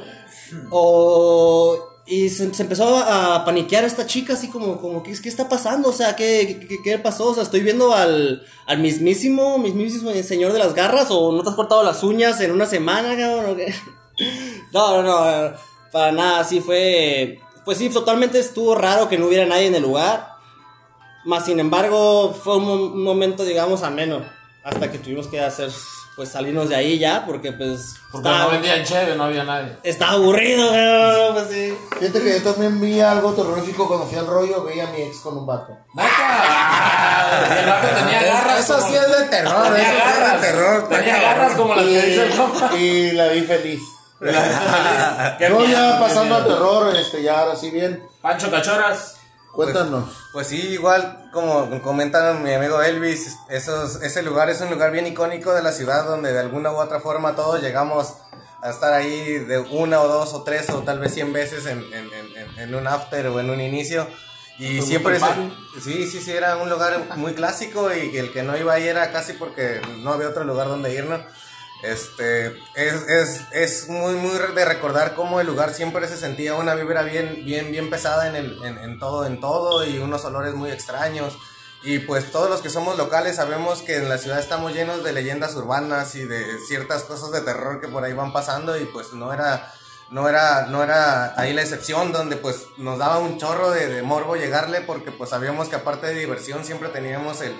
o, 0.69 1.91
y 2.05 2.29
se, 2.29 2.43
empezó 2.43 2.97
a 2.97 3.45
paniquear 3.45 3.85
esta 3.85 4.05
chica, 4.05 4.33
así 4.33 4.49
como, 4.49 4.81
como 4.81 5.03
¿qué, 5.03 5.13
¿qué, 5.21 5.29
está 5.29 5.47
pasando? 5.47 5.89
O 5.89 5.93
sea, 5.93 6.15
¿qué, 6.15 6.67
qué, 6.83 6.99
pasó? 6.99 7.29
O 7.29 7.33
sea, 7.33 7.43
estoy 7.43 7.61
viendo 7.61 7.93
al, 7.93 8.43
al 8.65 8.79
mismísimo, 8.79 9.57
mismísimo 9.57 10.11
señor 10.23 10.51
de 10.51 10.59
las 10.59 10.73
garras, 10.73 11.07
o 11.09 11.31
no 11.31 11.43
te 11.43 11.49
has 11.49 11.55
cortado 11.55 11.83
las 11.83 12.03
uñas 12.03 12.41
en 12.41 12.51
una 12.51 12.65
semana, 12.65 13.15
cabrón, 13.17 13.57
No, 14.73 15.01
no, 15.01 15.03
no, 15.03 15.53
para 15.91 16.11
nada, 16.11 16.39
así 16.41 16.59
fue, 16.59 17.39
pues 17.65 17.77
sí, 17.77 17.89
totalmente 17.89 18.39
estuvo 18.39 18.75
raro 18.75 19.09
que 19.09 19.17
no 19.17 19.27
hubiera 19.27 19.45
nadie 19.45 19.67
en 19.67 19.75
el 19.75 19.83
lugar, 19.83 20.33
más 21.25 21.45
sin 21.45 21.59
embargo, 21.59 22.33
fue 22.33 22.57
un 22.57 23.03
momento, 23.03 23.45
digamos, 23.45 23.83
ameno, 23.83 24.21
hasta 24.63 24.91
que 24.91 24.97
tuvimos 24.97 25.27
que 25.27 25.39
hacer 25.39 25.71
pues 26.15 26.29
salirnos 26.29 26.69
de 26.69 26.75
ahí 26.75 26.99
ya, 26.99 27.25
porque 27.25 27.53
pues... 27.53 27.95
Porque 28.11 28.29
no 28.29 28.49
vendían 28.49 28.83
chévere, 28.83 29.15
no 29.15 29.25
había 29.25 29.43
nadie. 29.43 29.77
Estaba 29.83 30.13
aburrido, 30.13 30.69
pero 30.71 31.33
pues 31.33 31.47
sí. 31.49 31.73
Fíjate 31.99 32.21
que 32.21 32.39
yo 32.39 32.51
también 32.51 32.81
vi 32.81 32.99
algo 32.99 33.33
terrorífico 33.33 33.87
cuando 33.87 34.05
fui 34.05 34.17
al 34.17 34.27
rollo, 34.27 34.63
veía 34.63 34.87
a 34.87 34.91
mi 34.91 35.01
ex 35.01 35.19
con 35.19 35.37
un 35.37 35.45
vato. 35.45 35.77
¡Neta! 35.93 37.59
el 37.59 37.65
vato 37.69 37.87
tenía 37.87 38.23
garras. 38.23 38.59
Eso 38.59 38.81
sí 38.81 38.93
es 38.95 39.19
de 39.19 39.25
terror, 39.25 39.63
tenía 39.63 39.89
eso 39.89 40.05
garras, 40.05 40.35
es 40.35 40.41
de 40.41 40.47
terror. 40.47 40.89
Tenía 40.89 41.21
garras 41.21 41.53
como 41.55 41.75
las 41.75 41.85
que 41.85 42.01
dice 42.01 42.23
el 42.23 42.79
Y 42.81 43.11
la 43.13 43.27
vi 43.29 43.41
feliz. 43.41 43.81
No, 44.19 44.31
ya 45.65 45.97
pasando 45.99 46.35
al 46.35 46.45
terror, 46.45 46.95
este, 46.95 47.23
ya 47.23 47.39
ahora 47.39 47.55
sí 47.55 47.71
bien. 47.71 48.03
Pancho 48.21 48.51
Cachoras. 48.51 49.20
Cuéntanos. 49.51 50.05
Pues, 50.05 50.17
pues, 50.31 50.47
sí, 50.47 50.69
igual 50.69 51.29
como 51.31 51.81
comentan 51.81 52.43
mi 52.43 52.53
amigo 52.53 52.81
Elvis, 52.81 53.37
esos, 53.49 54.01
ese 54.01 54.21
lugar 54.23 54.49
es 54.49 54.61
un 54.61 54.69
lugar 54.69 54.91
bien 54.91 55.07
icónico 55.07 55.53
de 55.53 55.61
la 55.61 55.71
ciudad 55.71 56.05
donde 56.05 56.31
de 56.33 56.39
alguna 56.39 56.71
u 56.71 56.77
otra 56.77 56.99
forma 56.99 57.35
todos 57.35 57.61
llegamos 57.61 58.15
a 58.61 58.69
estar 58.69 58.93
ahí 58.93 59.39
de 59.39 59.59
una 59.59 60.01
o 60.01 60.07
dos 60.07 60.33
o 60.33 60.43
tres 60.43 60.69
o 60.69 60.83
tal 60.83 60.99
vez 60.99 61.13
cien 61.13 61.33
veces 61.33 61.65
en, 61.65 61.79
en, 61.93 62.09
en, 62.13 62.59
en 62.59 62.75
un 62.75 62.87
after 62.87 63.27
o 63.27 63.39
en 63.39 63.49
un 63.49 63.59
inicio. 63.59 64.07
Y 64.59 64.81
siempre, 64.83 65.19
sí, 65.83 66.05
sí, 66.07 66.21
sí, 66.21 66.31
era 66.31 66.57
un 66.57 66.69
lugar 66.69 67.07
muy 67.15 67.33
clásico 67.33 67.91
y 67.91 68.15
el 68.15 68.31
que 68.31 68.43
no 68.43 68.55
iba 68.55 68.73
ahí 68.73 68.87
era 68.87 69.11
casi 69.11 69.33
porque 69.33 69.81
no 70.03 70.13
había 70.13 70.29
otro 70.29 70.43
lugar 70.43 70.67
donde 70.67 70.93
irnos. 70.93 71.21
Este, 71.81 72.47
es, 72.75 72.93
es, 73.07 73.41
es, 73.51 73.89
muy, 73.89 74.13
muy 74.13 74.37
de 74.53 74.65
recordar 74.65 75.15
cómo 75.15 75.39
el 75.39 75.47
lugar 75.47 75.73
siempre 75.73 76.07
se 76.07 76.17
sentía 76.17 76.53
una 76.53 76.75
vibra 76.75 77.01
bien, 77.01 77.43
bien, 77.43 77.71
bien 77.71 77.89
pesada 77.89 78.27
en, 78.27 78.35
el, 78.35 78.63
en, 78.63 78.99
todo, 78.99 79.25
en 79.25 79.39
todo 79.39 79.83
y 79.85 79.97
unos 79.97 80.23
olores 80.25 80.53
muy 80.53 80.69
extraños. 80.71 81.37
Y 81.83 81.97
pues 81.99 82.31
todos 82.31 82.47
los 82.49 82.61
que 82.61 82.69
somos 82.69 82.97
locales 82.97 83.37
sabemos 83.37 83.81
que 83.81 83.97
en 83.97 84.09
la 84.09 84.19
ciudad 84.19 84.39
estamos 84.39 84.73
llenos 84.73 85.03
de 85.03 85.13
leyendas 85.13 85.55
urbanas 85.55 86.13
y 86.13 86.25
de 86.25 86.59
ciertas 86.67 87.03
cosas 87.03 87.31
de 87.31 87.41
terror 87.41 87.81
que 87.81 87.87
por 87.87 88.03
ahí 88.03 88.13
van 88.13 88.31
pasando 88.31 88.77
y 88.77 88.85
pues 88.85 89.13
no 89.13 89.33
era, 89.33 89.73
no 90.11 90.29
era, 90.29 90.67
no 90.67 90.83
era 90.83 91.33
ahí 91.39 91.53
la 91.53 91.63
excepción, 91.63 92.11
donde 92.11 92.35
pues 92.35 92.67
nos 92.77 92.99
daba 92.99 93.17
un 93.17 93.39
chorro 93.39 93.71
de, 93.71 94.03
morbo 94.03 94.35
llegarle, 94.35 94.81
porque 94.81 95.11
pues 95.11 95.31
sabíamos 95.31 95.69
que 95.69 95.77
aparte 95.77 96.05
de 96.05 96.13
diversión 96.13 96.63
siempre 96.63 96.89
teníamos 96.89 97.41
el, 97.41 97.55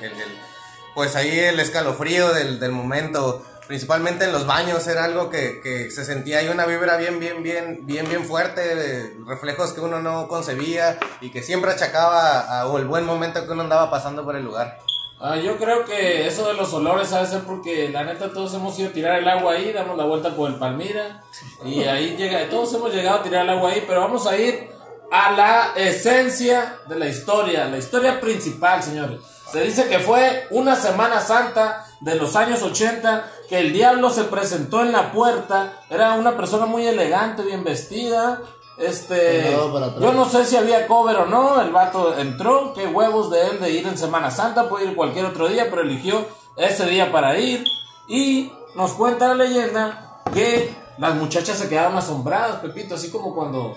pues 0.93 1.15
ahí 1.15 1.39
el 1.39 1.59
escalofrío 1.59 2.31
del, 2.31 2.59
del, 2.59 2.71
momento, 2.71 3.43
principalmente 3.71 4.25
en 4.25 4.33
los 4.33 4.45
baños, 4.45 4.85
era 4.87 5.05
algo 5.05 5.29
que, 5.29 5.87
se 5.91 6.03
sentía 6.03 6.39
ahí 6.39 6.49
una 6.49 6.65
vibra 6.65 6.97
bien, 6.97 7.21
bien, 7.21 7.41
bien, 7.41 7.79
bien, 7.83 8.05
bien 8.09 8.25
fuerte, 8.25 9.15
reflejos 9.25 9.71
que 9.71 9.79
uno 9.79 10.01
no 10.01 10.27
concebía 10.27 10.99
y 11.21 11.29
que 11.29 11.41
siempre 11.41 11.71
achacaba 11.71 12.63
a, 12.63 12.77
el 12.77 12.85
buen 12.85 13.05
momento 13.05 13.45
que 13.45 13.53
uno 13.53 13.61
andaba 13.61 13.89
pasando 13.89 14.25
por 14.25 14.35
el 14.35 14.43
lugar. 14.43 14.77
Ah, 15.21 15.37
yo 15.37 15.55
creo 15.55 15.85
que 15.85 16.27
eso 16.27 16.49
de 16.49 16.55
los 16.55 16.73
olores 16.73 17.13
ha 17.13 17.21
de 17.21 17.27
ser 17.27 17.43
porque 17.43 17.87
la 17.87 18.03
neta 18.03 18.33
todos 18.33 18.53
hemos 18.55 18.77
ido 18.77 18.89
a 18.89 18.91
tirar 18.91 19.19
el 19.19 19.29
agua 19.29 19.53
ahí, 19.53 19.71
damos 19.71 19.95
la 19.95 20.03
vuelta 20.03 20.35
por 20.35 20.51
el 20.51 20.57
Palmira 20.57 21.23
y 21.63 21.83
ahí 21.83 22.17
llega, 22.17 22.49
todos 22.49 22.73
hemos 22.73 22.93
llegado 22.93 23.19
a 23.19 23.23
tirar 23.23 23.45
el 23.45 23.51
agua 23.51 23.71
ahí, 23.71 23.85
pero 23.87 24.01
vamos 24.01 24.27
a 24.27 24.35
ir 24.35 24.69
a 25.13 25.31
la 25.31 25.73
esencia 25.77 26.75
de 26.89 26.99
la 26.99 27.07
historia, 27.07 27.67
la 27.67 27.77
historia 27.77 28.19
principal, 28.19 28.83
señores. 28.83 29.21
Se 29.51 29.61
dice 29.61 29.87
que 29.87 29.99
fue 29.99 30.47
una 30.51 30.75
Semana 30.75 31.19
Santa 31.19 31.85
de 31.99 32.15
los 32.15 32.35
años 32.35 32.63
80 32.63 33.29
que 33.49 33.59
el 33.59 33.73
diablo 33.73 34.09
se 34.09 34.23
presentó 34.23 34.81
en 34.81 34.91
la 34.91 35.11
puerta, 35.11 35.81
era 35.89 36.13
una 36.13 36.37
persona 36.37 36.65
muy 36.65 36.87
elegante, 36.87 37.43
bien 37.43 37.63
vestida, 37.63 38.41
este, 38.77 39.51
yo 39.99 40.13
no 40.13 40.25
sé 40.25 40.45
si 40.45 40.55
había 40.55 40.87
cover 40.87 41.17
o 41.17 41.25
no, 41.25 41.61
el 41.61 41.71
vato 41.71 42.17
entró, 42.17 42.73
qué 42.73 42.87
huevos 42.87 43.29
de 43.29 43.47
él 43.47 43.59
de 43.59 43.71
ir 43.71 43.87
en 43.87 43.97
Semana 43.97 44.31
Santa, 44.31 44.69
puede 44.69 44.85
ir 44.85 44.95
cualquier 44.95 45.25
otro 45.25 45.47
día, 45.47 45.67
pero 45.69 45.83
eligió 45.83 46.25
ese 46.55 46.87
día 46.87 47.11
para 47.11 47.37
ir. 47.37 47.63
Y 48.07 48.51
nos 48.75 48.93
cuenta 48.93 49.27
la 49.27 49.35
leyenda 49.35 50.21
que 50.33 50.73
las 50.97 51.15
muchachas 51.15 51.59
se 51.59 51.69
quedaron 51.69 51.97
asombradas, 51.97 52.57
Pepito, 52.61 52.95
así 52.95 53.11
como 53.11 53.35
cuando 53.35 53.75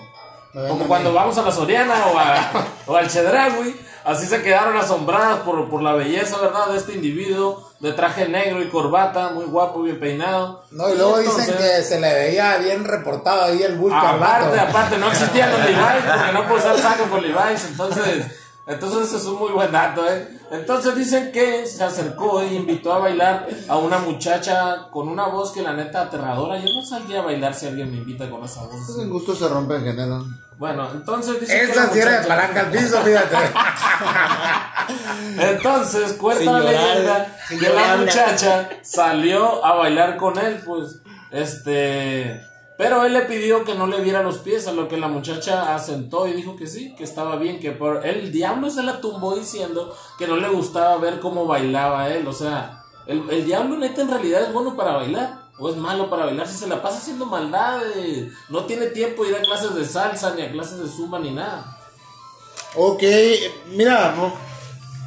como 0.55 0.87
cuando 0.87 1.13
vamos 1.13 1.37
a 1.37 1.41
la 1.41 1.51
Soriana 1.51 1.93
o, 2.07 2.17
a, 2.17 2.67
o 2.87 2.95
al 2.95 3.09
Chedragui, 3.09 3.75
así 4.05 4.25
se 4.25 4.41
quedaron 4.41 4.77
asombradas 4.77 5.39
por, 5.39 5.69
por, 5.69 5.81
la 5.81 5.93
belleza, 5.93 6.37
¿verdad? 6.37 6.67
De 6.67 6.77
este 6.77 6.93
individuo 6.93 7.69
de 7.79 7.91
traje 7.91 8.29
negro 8.29 8.61
y 8.61 8.69
corbata, 8.69 9.31
muy 9.31 9.45
guapo, 9.45 9.81
bien 9.81 9.99
peinado. 9.99 10.63
No, 10.71 10.89
y 10.89 10.95
luego 10.95 11.19
dicen 11.19 11.55
que 11.57 11.83
se 11.83 11.99
le 11.99 12.13
veía 12.13 12.57
bien 12.57 12.85
reportado 12.85 13.43
ahí 13.43 13.61
el 13.63 13.75
bulto. 13.77 13.97
Aparte, 13.97 14.59
aparte, 14.59 14.97
no 14.97 15.09
existían 15.09 15.51
los 15.51 15.59
Levi's, 15.65 16.05
porque 16.15 16.31
no 16.33 16.47
puedo 16.47 16.57
usar 16.57 16.77
saco 16.79 17.09
con 17.09 17.21
Levi's, 17.21 17.65
entonces... 17.65 18.25
Entonces 18.67 19.07
eso 19.09 19.17
es 19.17 19.25
un 19.25 19.37
muy 19.37 19.51
buen 19.51 19.71
dato, 19.71 20.09
¿eh? 20.09 20.27
Entonces 20.49 20.95
dicen 20.95 21.31
que 21.31 21.67
se 21.67 21.83
acercó 21.83 22.41
e 22.41 22.55
invitó 22.55 22.93
a 22.93 22.99
bailar 22.99 23.47
a 23.67 23.77
una 23.77 23.99
muchacha 23.99 24.87
con 24.89 25.07
una 25.07 25.27
voz 25.27 25.51
que 25.51 25.61
la 25.61 25.73
neta 25.73 26.01
aterradora. 26.01 26.57
Yo 26.57 26.73
no 26.73 26.83
saldría 26.83 27.19
a 27.19 27.25
bailar 27.25 27.53
si 27.53 27.67
alguien 27.67 27.91
me 27.91 27.97
invita 27.97 28.29
con 28.29 28.43
esa 28.43 28.63
voz. 28.63 28.81
Pues 28.87 28.97
el 28.99 29.09
gusto 29.09 29.35
se 29.35 29.47
rompe 29.47 29.75
en 29.75 29.83
general. 29.83 30.23
Bueno, 30.57 30.89
entonces 30.93 31.39
dice 31.39 31.63
Esa 31.63 31.91
sí 31.91 31.99
era 31.99 32.21
de 32.21 32.27
palanca 32.27 32.61
al 32.61 32.71
piso, 32.71 33.01
fíjate. 33.01 33.35
entonces 35.51 36.13
cuenta 36.13 36.59
la 36.59 36.59
leyenda 36.59 37.37
que 37.49 37.69
la 37.69 37.97
muchacha 37.97 38.69
salió 38.81 39.63
a 39.63 39.75
bailar 39.75 40.17
con 40.17 40.37
él, 40.39 40.61
pues, 40.65 41.01
este 41.31 42.41
pero 42.77 43.05
él 43.05 43.13
le 43.13 43.21
pidió 43.21 43.63
que 43.63 43.75
no 43.75 43.87
le 43.87 44.01
viera 44.01 44.21
los 44.21 44.39
pies, 44.39 44.67
a 44.67 44.73
lo 44.73 44.87
que 44.87 44.97
la 44.97 45.07
muchacha 45.07 45.73
asentó 45.73 46.27
y 46.27 46.33
dijo 46.33 46.55
que 46.55 46.67
sí, 46.67 46.93
que 46.95 47.03
estaba 47.03 47.37
bien, 47.37 47.59
que 47.59 47.71
por 47.71 48.05
el 48.05 48.31
diablo 48.31 48.69
se 48.69 48.83
la 48.83 48.99
tumbó 48.99 49.35
diciendo 49.35 49.95
que 50.17 50.27
no 50.27 50.35
le 50.35 50.49
gustaba 50.49 50.97
ver 50.97 51.19
cómo 51.19 51.45
bailaba 51.45 52.09
él. 52.09 52.27
O 52.27 52.33
sea, 52.33 52.83
el, 53.07 53.29
el 53.29 53.45
diablo 53.45 53.77
neta 53.77 54.01
en 54.01 54.09
realidad 54.09 54.43
es 54.43 54.53
bueno 54.53 54.75
para 54.75 54.97
bailar. 54.97 55.45
O 55.57 55.69
es 55.69 55.77
malo 55.77 56.09
para 56.09 56.25
bailar 56.25 56.47
si 56.47 56.57
se 56.57 56.67
la 56.67 56.81
pasa 56.81 56.97
haciendo 56.97 57.25
maldades. 57.25 58.33
No 58.49 58.65
tiene 58.65 58.87
tiempo 58.87 59.23
de 59.23 59.29
ir 59.29 59.35
a 59.37 59.41
clases 59.41 59.73
de 59.73 59.85
salsa, 59.85 60.35
ni 60.35 60.41
a 60.41 60.51
clases 60.51 60.79
de 60.79 60.87
zumba, 60.89 61.17
ni 61.17 61.31
nada. 61.31 61.77
Ok, 62.75 63.03
mira, 63.67 64.13
no, 64.17 64.33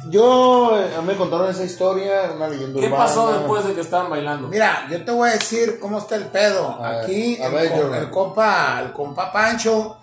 yo, 0.07 0.75
a 0.75 1.01
mí 1.01 1.07
me 1.07 1.15
contaron 1.15 1.49
esa 1.49 1.63
historia, 1.63 2.31
una 2.35 2.47
leyenda 2.47 2.79
¿Qué 2.79 2.89
pasó 2.89 3.31
después 3.33 3.65
de 3.65 3.73
que 3.73 3.81
estaban 3.81 4.09
bailando? 4.09 4.47
Mira, 4.47 4.87
yo 4.89 5.03
te 5.03 5.11
voy 5.11 5.29
a 5.29 5.33
decir 5.33 5.79
cómo 5.79 5.99
está 5.99 6.15
el 6.15 6.25
pedo. 6.25 6.83
Aquí, 6.83 7.37
el, 7.41 8.09
compa, 8.09 8.79
el 8.81 8.93
compa 8.93 9.31
Pancho, 9.31 9.97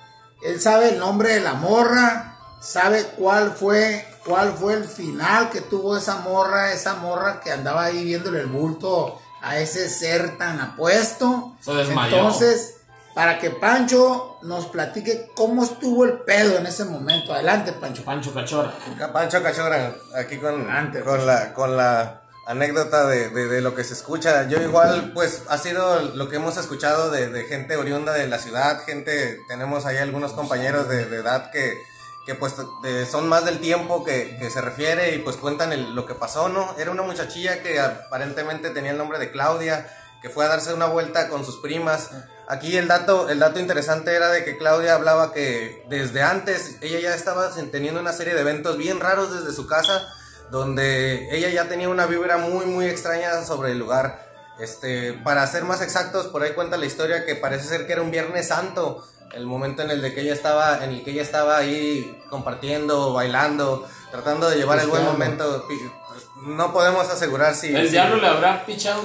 él 0.45 0.61
sabe 0.61 0.91
el 0.91 0.99
nombre 0.99 1.35
de 1.35 1.41
la 1.41 1.55
morra, 1.55 2.37
sabe 2.61 3.05
cuál 3.17 3.53
fue, 3.53 4.07
cuál 4.25 4.53
fue 4.53 4.75
el 4.75 4.85
final 4.85 5.51
que 5.51 5.63
tuvo 5.63 5.97
esa 5.97 6.17
morra, 6.17 6.73
esa 6.73 6.95
morra 6.95 7.41
que 7.41 7.53
andaba 7.53 7.85
ahí 7.85 8.05
viéndole 8.05 8.41
el 8.41 8.47
bulto 8.47 9.19
a 9.43 9.59
ese 9.59 9.89
ser 9.89 10.37
tan 10.37 10.61
apuesto. 10.61 11.57
Se 11.61 11.73
desmayó. 11.73 12.17
Entonces, 12.17 12.77
para 13.17 13.39
que 13.39 13.49
Pancho 13.49 14.37
nos 14.43 14.67
platique 14.67 15.31
cómo 15.35 15.65
estuvo 15.65 16.05
el 16.05 16.19
pedo 16.19 16.59
en 16.59 16.67
ese 16.67 16.85
momento. 16.85 17.33
Adelante, 17.33 17.73
Pancho. 17.73 18.05
Pancho 18.05 18.35
Cachora. 18.35 18.75
Pancho 19.11 19.43
Cachora, 19.43 19.95
aquí 20.15 20.37
con, 20.37 20.69
con, 21.03 21.27
la, 21.27 21.55
con 21.55 21.79
la 21.79 22.21
anécdota 22.47 23.07
de, 23.07 23.63
lo 23.63 23.75
que 23.75 23.85
se 23.85 23.95
escucha. 23.95 24.47
Yo 24.49 24.61
igual, 24.61 25.13
pues, 25.15 25.45
ha 25.49 25.57
sido 25.57 25.99
lo 26.15 26.29
que 26.29 26.37
hemos 26.37 26.59
escuchado 26.59 27.11
de, 27.11 27.45
gente 27.45 27.79
oriunda 27.79 28.13
de 28.13 28.29
la 28.29 28.39
ciudad, 28.39 28.85
gente, 28.85 29.39
tenemos 29.49 29.87
ahí 29.87 29.97
algunos 29.97 30.35
compañeros 30.35 30.87
de, 30.87 31.05
edad 31.05 31.51
que, 31.51 31.73
que 32.27 32.35
pues 32.35 32.55
son 33.11 33.31
más 33.31 33.47
del 33.47 33.61
tiempo 33.61 34.05
que, 34.05 34.47
se 34.53 34.61
refiere 34.61 35.15
y 35.15 35.21
pues 35.21 35.39
cuentan 35.39 35.95
lo 35.95 36.05
que 36.05 36.15
pasó, 36.15 36.51
¿no? 36.51 36.75
Era 36.79 36.91
una 36.91 37.03
muchachilla 37.03 37.63
que 37.63 37.81
aparentemente 37.81 38.69
tenía 38.69 38.91
el 38.91 38.99
nombre 38.99 39.19
de 39.19 39.31
Claudia, 39.31 39.89
que 40.21 40.29
fue 40.29 40.45
a 40.45 40.49
darse 40.49 40.75
una 40.75 40.85
vuelta 40.85 41.31
con 41.31 41.47
sus 41.47 41.57
primas. 41.63 42.11
Aquí 42.49 42.77
el 42.77 42.87
dato, 42.87 43.29
el 43.29 43.41
dato 43.41 43.59
interesante 43.59 44.15
era 44.15 44.29
de 44.31 44.45
que 44.45 44.57
Claudia 44.57 44.95
hablaba 44.95 45.33
que 45.33 45.85
desde 45.89 46.23
antes 46.23 46.77
ella 46.81 47.01
ya 47.01 47.15
estaba 47.15 47.51
teniendo 47.73 48.01
una 48.01 48.13
serie 48.13 48.35
de 48.35 48.43
eventos 48.43 48.77
bien 48.77 49.01
raros 49.01 49.35
desde 49.35 49.53
su 49.53 49.67
casa, 49.67 50.07
donde 50.51 51.29
ella 51.37 51.49
ya 51.49 51.69
tenía 51.69 51.89
una 51.89 52.07
vibra 52.07 52.37
muy 52.39 52.67
muy 52.67 52.87
extraña 52.87 53.45
sobre 53.45 53.73
el 53.73 53.79
lugar. 53.79 54.25
Este, 54.61 55.13
para 55.13 55.47
ser 55.49 55.65
más 55.65 55.83
exactos, 55.83 56.29
por 56.29 56.43
ahí 56.43 56.53
cuenta 56.53 56.77
la 56.77 56.87
historia 56.87 57.27
que 57.27 57.35
parece 57.35 57.67
ser 57.67 57.87
que 57.87 57.93
era 57.95 58.03
un 58.03 58.13
Viernes 58.13 58.49
Santo, 58.49 59.05
el 59.33 59.45
momento 59.45 59.83
en 59.83 59.91
el 59.91 60.01
de 60.01 60.15
que 60.15 60.21
ella 60.21 60.33
estaba, 60.33 60.83
en 60.85 60.91
el 60.91 61.05
que 61.05 61.11
ella 61.11 61.23
estaba 61.23 61.59
ahí 61.59 62.23
compartiendo, 62.31 63.13
bailando, 63.13 63.87
tratando 64.11 64.49
de 64.49 64.57
llevar 64.57 64.79
el 64.79 64.87
buen 64.87 65.05
momento 65.05 65.67
no 66.43 66.73
podemos 66.73 67.09
asegurar 67.09 67.55
si... 67.55 67.75
¿El 67.75 67.91
diablo 67.91 68.17
le 68.17 68.27
habrá 68.27 68.65
pichado 68.65 69.03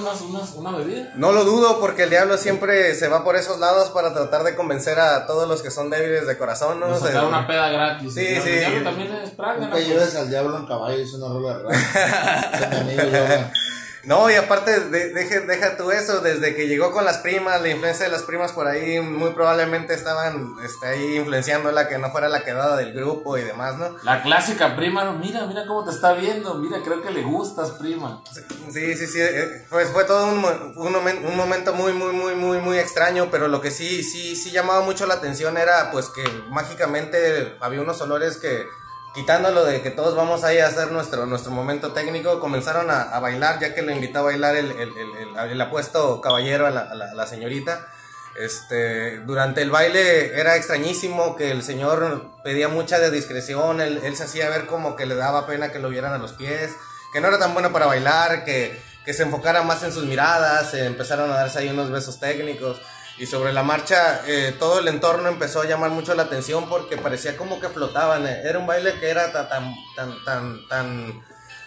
una 0.56 0.70
bebida? 0.76 1.12
No 1.16 1.32
lo 1.32 1.44
dudo 1.44 1.80
porque 1.80 2.04
el 2.04 2.10
diablo 2.10 2.36
siempre 2.36 2.94
se 2.94 3.08
va 3.08 3.24
por 3.24 3.36
esos 3.36 3.58
lados 3.58 3.90
para 3.90 4.12
tratar 4.12 4.44
de 4.44 4.54
convencer 4.54 4.98
a 5.00 5.26
todos 5.26 5.48
los 5.48 5.62
que 5.62 5.70
son 5.70 5.90
débiles 5.90 6.26
de 6.26 6.38
corazón. 6.38 6.80
¿no? 6.80 6.88
Nos 6.88 7.02
da 7.02 7.26
una 7.26 7.46
peda 7.46 7.68
gratis. 7.70 8.14
Sí, 8.14 8.26
el 8.26 8.42
sí. 8.42 8.48
El 8.50 8.58
diablo 8.60 8.82
también 8.84 9.12
es 9.14 9.30
praga. 9.30 9.68
No 9.68 9.78
lleves 9.78 10.14
al 10.16 10.28
diablo 10.28 10.56
en 10.56 10.66
caballo, 10.66 10.96
es 10.96 11.12
una 11.14 11.28
rola 11.28 11.58
de 11.58 13.50
no, 14.04 14.28
y 14.30 14.34
aparte, 14.34 14.80
de, 14.80 15.12
deja, 15.12 15.76
tú 15.76 15.90
eso, 15.92 16.20
desde 16.20 16.54
que 16.54 16.66
llegó 16.66 16.90
con 16.90 17.04
las 17.04 17.18
primas, 17.18 17.60
la 17.62 17.68
influencia 17.68 18.06
de 18.06 18.12
las 18.12 18.22
primas 18.22 18.52
por 18.52 18.66
ahí, 18.66 19.00
muy 19.00 19.30
probablemente 19.30 19.94
estaban 19.94 20.56
este, 20.64 20.86
ahí 20.86 21.16
influenciándola 21.16 21.88
que 21.88 21.98
no 21.98 22.10
fuera 22.10 22.28
la 22.28 22.42
quedada 22.42 22.76
del 22.76 22.92
grupo 22.92 23.38
y 23.38 23.42
demás, 23.42 23.76
¿no? 23.76 23.96
La 24.02 24.22
clásica 24.22 24.74
prima, 24.74 25.04
no, 25.04 25.14
mira, 25.14 25.46
mira 25.46 25.66
cómo 25.66 25.84
te 25.84 25.92
está 25.92 26.14
viendo, 26.14 26.54
mira, 26.54 26.78
creo 26.84 27.00
que 27.00 27.10
le 27.10 27.22
gustas, 27.22 27.72
prima. 27.72 28.22
Sí, 28.70 28.94
sí, 28.96 29.06
sí, 29.06 29.20
pues 29.70 29.88
fue 29.90 30.04
todo 30.04 30.26
un, 30.26 30.44
un, 30.76 30.96
un, 30.96 31.36
momento 31.36 31.72
muy, 31.72 31.92
muy, 31.92 32.12
muy, 32.12 32.34
muy, 32.34 32.58
muy 32.58 32.78
extraño, 32.78 33.28
pero 33.30 33.46
lo 33.46 33.60
que 33.60 33.70
sí, 33.70 34.02
sí, 34.02 34.34
sí 34.34 34.50
llamaba 34.50 34.80
mucho 34.80 35.06
la 35.06 35.14
atención 35.14 35.56
era 35.56 35.90
pues 35.92 36.08
que 36.08 36.24
mágicamente 36.48 37.56
había 37.60 37.80
unos 37.80 38.00
olores 38.00 38.36
que 38.36 38.66
quitándolo 39.14 39.64
de 39.64 39.82
que 39.82 39.90
todos 39.90 40.14
vamos 40.16 40.44
ahí 40.44 40.58
a 40.58 40.66
hacer 40.66 40.90
nuestro, 40.90 41.26
nuestro 41.26 41.52
momento 41.52 41.92
técnico, 41.92 42.40
comenzaron 42.40 42.90
a, 42.90 43.18
bailar, 43.20 43.60
ya 43.60 43.74
que 43.74 43.82
lo 43.82 43.92
invitó 43.92 44.20
a 44.20 44.22
bailar 44.22 44.56
el, 44.56 44.72
el, 44.72 45.60
apuesto 45.60 46.20
caballero 46.20 46.66
a 46.66 46.70
la, 46.70 46.80
a, 46.80 46.94
la, 46.94 47.26
señorita. 47.26 47.86
Este, 48.38 49.18
durante 49.20 49.60
el 49.60 49.70
baile 49.70 50.38
era 50.40 50.56
extrañísimo 50.56 51.36
que 51.36 51.50
el 51.50 51.62
señor 51.62 52.30
pedía 52.42 52.68
mucha 52.68 52.98
de 52.98 53.10
discreción, 53.10 53.82
él, 53.82 54.00
él, 54.02 54.16
se 54.16 54.24
hacía 54.24 54.48
ver 54.48 54.66
como 54.66 54.96
que 54.96 55.04
le 55.04 55.14
daba 55.14 55.46
pena 55.46 55.70
que 55.70 55.78
lo 55.78 55.90
vieran 55.90 56.14
a 56.14 56.18
los 56.18 56.32
pies, 56.32 56.72
que 57.12 57.20
no 57.20 57.28
era 57.28 57.38
tan 57.38 57.52
bueno 57.52 57.72
para 57.72 57.84
bailar, 57.84 58.44
que, 58.44 58.80
que 59.04 59.12
se 59.12 59.24
enfocara 59.24 59.62
más 59.62 59.82
en 59.82 59.92
sus 59.92 60.06
miradas, 60.06 60.72
empezaron 60.72 61.30
a 61.30 61.34
darse 61.34 61.58
ahí 61.58 61.68
unos 61.68 61.90
besos 61.90 62.18
técnicos. 62.18 62.80
Y 63.18 63.26
sobre 63.26 63.52
la 63.52 63.62
marcha, 63.62 64.22
eh, 64.26 64.54
todo 64.58 64.80
el 64.80 64.88
entorno 64.88 65.28
empezó 65.28 65.60
a 65.60 65.66
llamar 65.66 65.90
mucho 65.90 66.14
la 66.14 66.24
atención 66.24 66.68
porque 66.68 66.96
parecía 66.96 67.36
como 67.36 67.60
que 67.60 67.68
flotaban. 67.68 68.26
Eh. 68.26 68.42
Era 68.44 68.58
un 68.58 68.66
baile 68.66 68.94
que 68.98 69.10
era 69.10 69.32
tan, 69.32 69.74
tan, 69.94 70.24
tan, 70.24 70.68
tan, 70.68 71.22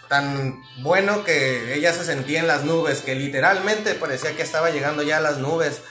tan 0.10 0.64
bueno 0.80 1.24
que 1.24 1.76
ella 1.76 1.94
se 1.94 2.04
sentía 2.04 2.40
en 2.40 2.48
las 2.48 2.64
nubes, 2.64 3.02
que 3.02 3.16
literalmente 3.16 3.94
parecía 3.96 4.36
que 4.36 4.42
estaba 4.42 4.72
llegando 4.72 5.04
ya 5.04 5.18
a 5.18 5.22
las 5.22 5.38
nubes. 5.38 5.82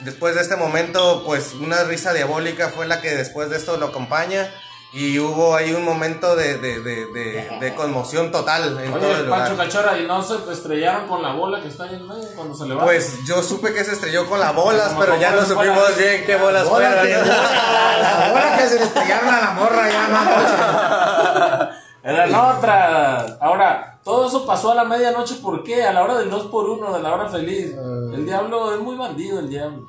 Después 0.00 0.34
de 0.34 0.42
este 0.42 0.56
momento, 0.56 1.22
pues 1.24 1.54
una 1.54 1.84
risa 1.84 2.12
diabólica 2.12 2.68
fue 2.68 2.86
la 2.86 3.00
que 3.00 3.14
después 3.14 3.48
de 3.48 3.56
esto 3.56 3.76
lo 3.76 3.86
acompaña. 3.86 4.52
Y 4.98 5.18
hubo 5.18 5.54
ahí 5.54 5.74
un 5.74 5.84
momento 5.84 6.34
de, 6.36 6.56
de, 6.56 6.80
de, 6.80 7.06
de, 7.06 7.58
de 7.60 7.74
conmoción 7.74 8.30
total 8.32 8.78
en 8.82 8.90
todo 8.94 9.06
Oye, 9.10 9.18
el 9.20 9.26
lugar. 9.26 9.40
Pancho 9.42 9.56
Cachora, 9.58 9.98
¿y 9.98 10.06
no 10.06 10.22
se 10.22 10.36
estrellaron 10.50 11.06
con 11.06 11.22
la 11.22 11.32
bola 11.32 11.60
que 11.60 11.68
está 11.68 11.84
ahí 11.84 11.96
en 11.96 12.08
medio 12.08 12.26
cuando 12.34 12.54
se 12.54 12.64
levanta? 12.64 12.84
Pues 12.86 13.18
yo 13.26 13.42
supe 13.42 13.74
que 13.74 13.84
se 13.84 13.92
estrelló 13.92 14.26
con 14.26 14.40
las 14.40 14.54
bolas, 14.54 14.88
Como 14.88 15.00
pero 15.00 15.20
ya 15.20 15.32
no 15.32 15.44
supimos 15.44 15.96
bien 15.98 16.24
qué 16.24 16.36
bolas 16.36 16.66
Bola 16.66 16.88
fueron. 16.92 17.06
que- 17.06 17.30
Ahora 17.30 18.56
que 18.56 18.68
se 18.68 18.78
le 18.78 18.84
estrellaron 18.84 19.28
a 19.34 19.40
la 19.40 19.50
morra 19.50 19.88
ya 19.90 20.08
no. 20.08 21.68
Eran 22.10 22.34
otras. 22.34 23.36
Ahora, 23.40 23.98
todo 24.02 24.28
eso 24.28 24.46
pasó 24.46 24.70
a 24.70 24.76
la 24.76 24.84
medianoche, 24.84 25.34
¿por 25.42 25.62
qué? 25.62 25.84
A 25.84 25.92
la 25.92 26.04
hora 26.04 26.16
del 26.18 26.30
2 26.30 26.46
por 26.46 26.70
1 26.70 26.92
de 26.96 27.02
la 27.02 27.12
hora 27.12 27.28
feliz. 27.28 27.74
Ah. 27.76 28.14
El 28.14 28.24
diablo 28.24 28.72
es 28.74 28.80
muy 28.80 28.96
bandido, 28.96 29.40
el 29.40 29.50
diablo. 29.50 29.86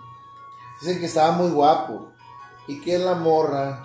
Dicen 0.82 1.00
que 1.00 1.06
estaba 1.06 1.32
muy 1.32 1.52
guapo. 1.52 2.12
Y 2.68 2.82
que 2.82 2.98
la 2.98 3.14
morra 3.14 3.82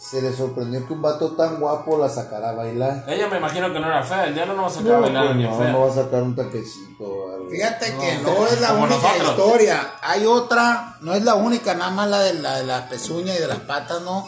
se 0.00 0.22
le 0.22 0.32
sorprendió 0.34 0.86
que 0.86 0.94
un 0.94 1.02
vato 1.02 1.32
tan 1.32 1.60
guapo 1.60 1.98
la 1.98 2.08
sacara 2.08 2.50
a 2.50 2.52
bailar. 2.52 3.04
Ella 3.06 3.28
me 3.28 3.36
imagino 3.36 3.70
que 3.70 3.78
no 3.80 3.86
era 3.86 4.02
fea, 4.02 4.24
el 4.28 4.34
diablo 4.34 4.54
no 4.54 4.62
va 4.62 4.68
a 4.68 4.70
sacar 4.70 4.92
a 4.92 4.96
No, 4.96 5.00
bailar 5.02 5.22
a 5.22 5.26
pues 5.26 5.36
ni 5.36 5.42
no, 5.44 5.58
fea. 5.58 5.72
no 5.72 5.80
va 5.80 5.90
a 5.90 5.94
sacar 5.94 6.22
un 6.22 6.34
taquecito 6.36 7.04
algo. 7.34 7.50
Fíjate 7.50 7.86
que 7.98 8.18
No, 8.22 8.32
no 8.34 8.46
es 8.46 8.60
la 8.62 8.72
única 8.72 8.94
nosotros. 8.96 9.28
historia. 9.30 9.92
Hay 10.00 10.24
otra, 10.24 10.96
no 11.02 11.12
es 11.12 11.22
la 11.22 11.34
única, 11.34 11.74
nada 11.74 11.90
más 11.90 12.08
la 12.08 12.20
de 12.20 12.32
la 12.34 12.56
de 12.56 12.64
las 12.64 12.82
pezuñas 12.88 13.36
y 13.36 13.40
de 13.40 13.46
las 13.46 13.60
patas, 13.60 14.00
no. 14.02 14.26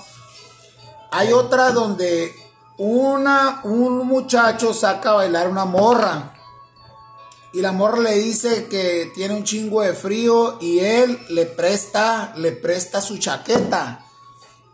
Hay 1.11 1.33
otra 1.33 1.71
donde 1.71 2.35
una, 2.77 3.61
un 3.65 4.07
muchacho 4.07 4.75
saca 4.75 5.11
a 5.11 5.15
bailar 5.15 5.49
una 5.49 5.65
morra. 5.65 6.35
Y 7.55 7.61
la 7.63 7.73
morra 7.73 8.01
le 8.01 8.15
dice 8.19 8.67
que 8.67 9.11
tiene 9.15 9.35
un 9.35 9.45
chingo 9.45 9.81
de 9.83 9.93
frío 9.95 10.59
y 10.61 10.81
él 10.81 11.19
le 11.31 11.45
presta, 11.47 12.33
le 12.37 12.53
presta 12.53 13.01
su 13.01 13.19
chaqueta. 13.19 14.05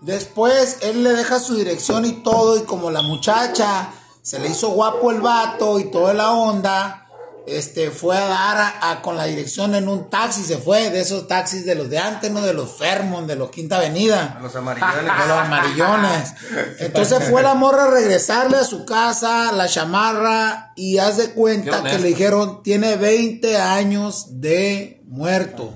Después 0.00 0.78
él 0.82 1.02
le 1.02 1.10
deja 1.12 1.38
su 1.40 1.56
dirección 1.56 2.04
y 2.04 2.12
todo 2.22 2.56
y 2.56 2.62
como 2.62 2.90
la 2.90 3.02
muchacha 3.02 3.90
se 4.22 4.38
le 4.38 4.48
hizo 4.48 4.70
guapo 4.70 5.10
el 5.10 5.20
vato 5.20 5.80
y 5.80 5.90
toda 5.90 6.14
la 6.14 6.30
onda, 6.32 7.04
este 7.46 7.90
fue 7.90 8.16
a 8.18 8.26
dar 8.26 8.58
a- 8.58 8.90
a- 8.90 9.02
con 9.02 9.16
la 9.16 9.24
dirección 9.24 9.74
en 9.74 9.88
un 9.88 10.10
taxi, 10.10 10.44
se 10.44 10.58
fue 10.58 10.90
de 10.90 11.00
esos 11.00 11.26
taxis 11.26 11.64
de 11.64 11.74
los 11.74 11.88
de 11.88 11.98
antes, 11.98 12.30
no 12.30 12.42
de 12.42 12.52
los 12.52 12.76
Fermon, 12.76 13.26
de 13.26 13.36
los 13.36 13.50
Quinta 13.50 13.78
Avenida. 13.78 14.38
Los 14.42 14.54
amarillones. 14.54 14.94
De 14.96 15.28
los 15.28 15.38
amarillones. 15.38 16.34
Entonces 16.80 17.24
fue 17.30 17.42
la 17.42 17.54
morra 17.54 17.84
a 17.84 17.90
regresarle 17.90 18.58
a 18.58 18.64
su 18.64 18.84
casa, 18.84 19.50
la 19.52 19.66
chamarra, 19.66 20.72
y 20.76 20.98
haz 20.98 21.16
de 21.16 21.30
cuenta 21.32 21.82
que 21.82 21.98
le 21.98 22.08
dijeron, 22.08 22.62
tiene 22.62 22.96
20 22.96 23.56
años 23.56 24.26
de 24.40 25.02
muerto. 25.06 25.72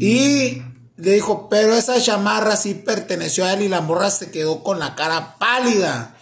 Y 0.00 0.62
le 1.00 1.12
dijo, 1.12 1.48
pero 1.48 1.74
esa 1.74 2.00
chamarra 2.00 2.56
sí 2.56 2.74
perteneció 2.74 3.44
a 3.44 3.54
él 3.54 3.62
y 3.62 3.68
la 3.68 3.80
morra 3.80 4.10
se 4.10 4.30
quedó 4.30 4.62
con 4.62 4.78
la 4.78 4.94
cara 4.94 5.36
pálida. 5.38 6.16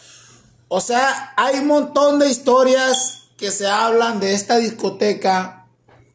O 0.68 0.80
sea, 0.80 1.32
hay 1.36 1.58
un 1.58 1.66
montón 1.66 2.18
de 2.18 2.30
historias 2.30 3.24
que 3.36 3.50
se 3.50 3.66
hablan 3.66 4.20
de 4.20 4.34
esta 4.34 4.58
discoteca 4.58 5.66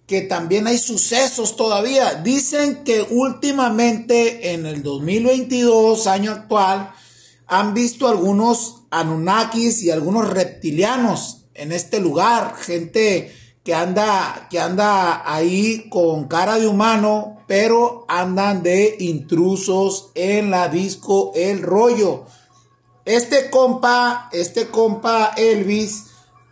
que 0.07 0.21
también 0.21 0.67
hay 0.67 0.77
sucesos 0.77 1.55
todavía. 1.55 2.15
Dicen 2.15 2.83
que 2.83 3.01
últimamente 3.01 4.53
en 4.53 4.65
el 4.65 4.83
2022, 4.83 6.07
año 6.07 6.31
actual, 6.31 6.91
han 7.47 7.73
visto 7.73 8.07
algunos 8.07 8.83
Anunnakis 8.91 9.81
y 9.83 9.91
algunos 9.91 10.29
reptilianos 10.29 11.45
en 11.53 11.71
este 11.71 11.99
lugar, 11.99 12.55
gente 12.55 13.35
que 13.63 13.73
anda 13.73 14.47
que 14.49 14.59
anda 14.59 15.23
ahí 15.25 15.89
con 15.89 16.27
cara 16.27 16.59
de 16.59 16.67
humano, 16.67 17.37
pero 17.47 18.05
andan 18.07 18.61
de 18.63 18.97
intrusos 18.99 20.11
en 20.15 20.51
la 20.51 20.67
disco 20.67 21.31
El 21.35 21.61
Rollo. 21.61 22.25
Este 23.05 23.49
compa, 23.49 24.29
este 24.31 24.67
compa 24.67 25.33
Elvis 25.35 26.05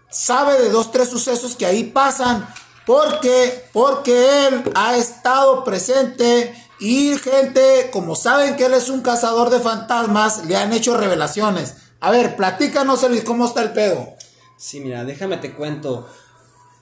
sabe 0.10 0.62
de 0.62 0.70
dos, 0.70 0.92
tres 0.92 1.10
sucesos 1.10 1.56
que 1.56 1.66
ahí 1.66 1.86
pasan. 1.86 2.48
Porque, 2.86 3.66
porque 3.72 4.48
él 4.48 4.64
ha 4.76 4.98
estado 4.98 5.64
presente 5.64 6.54
y 6.80 7.16
gente, 7.20 7.90
como 7.94 8.16
saben 8.16 8.56
que 8.56 8.66
él 8.66 8.74
es 8.74 8.90
un 8.90 9.02
cazador 9.02 9.52
de 9.52 9.60
fantasmas, 9.60 10.46
le 10.46 10.58
han 10.58 10.74
hecho 10.74 10.98
revelaciones. 10.98 11.76
A 12.00 12.10
ver, 12.10 12.36
platícanos, 12.36 13.04
Elvis, 13.04 13.24
¿cómo 13.24 13.46
está 13.46 13.62
el 13.62 13.72
pedo? 13.72 14.16
Sí, 14.58 14.80
mira, 14.80 15.06
déjame 15.06 15.38
te 15.38 15.54
cuento. 15.54 16.08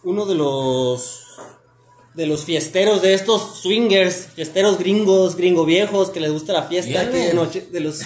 Uno 0.04 0.26
de 0.26 0.36
los 0.36 1.26
de 2.16 2.26
los 2.26 2.44
fiesteros 2.44 3.02
de 3.02 3.14
estos 3.14 3.62
swingers, 3.62 4.28
fiesteros 4.34 4.78
gringos, 4.78 5.36
gringo 5.36 5.66
viejos 5.66 6.10
que 6.10 6.20
les 6.20 6.32
gusta 6.32 6.54
la 6.54 6.64
fiesta 6.64 7.02
aquí 7.02 7.18
de 7.18 7.34
noche, 7.34 7.68
de 7.72 7.80
los 7.80 8.02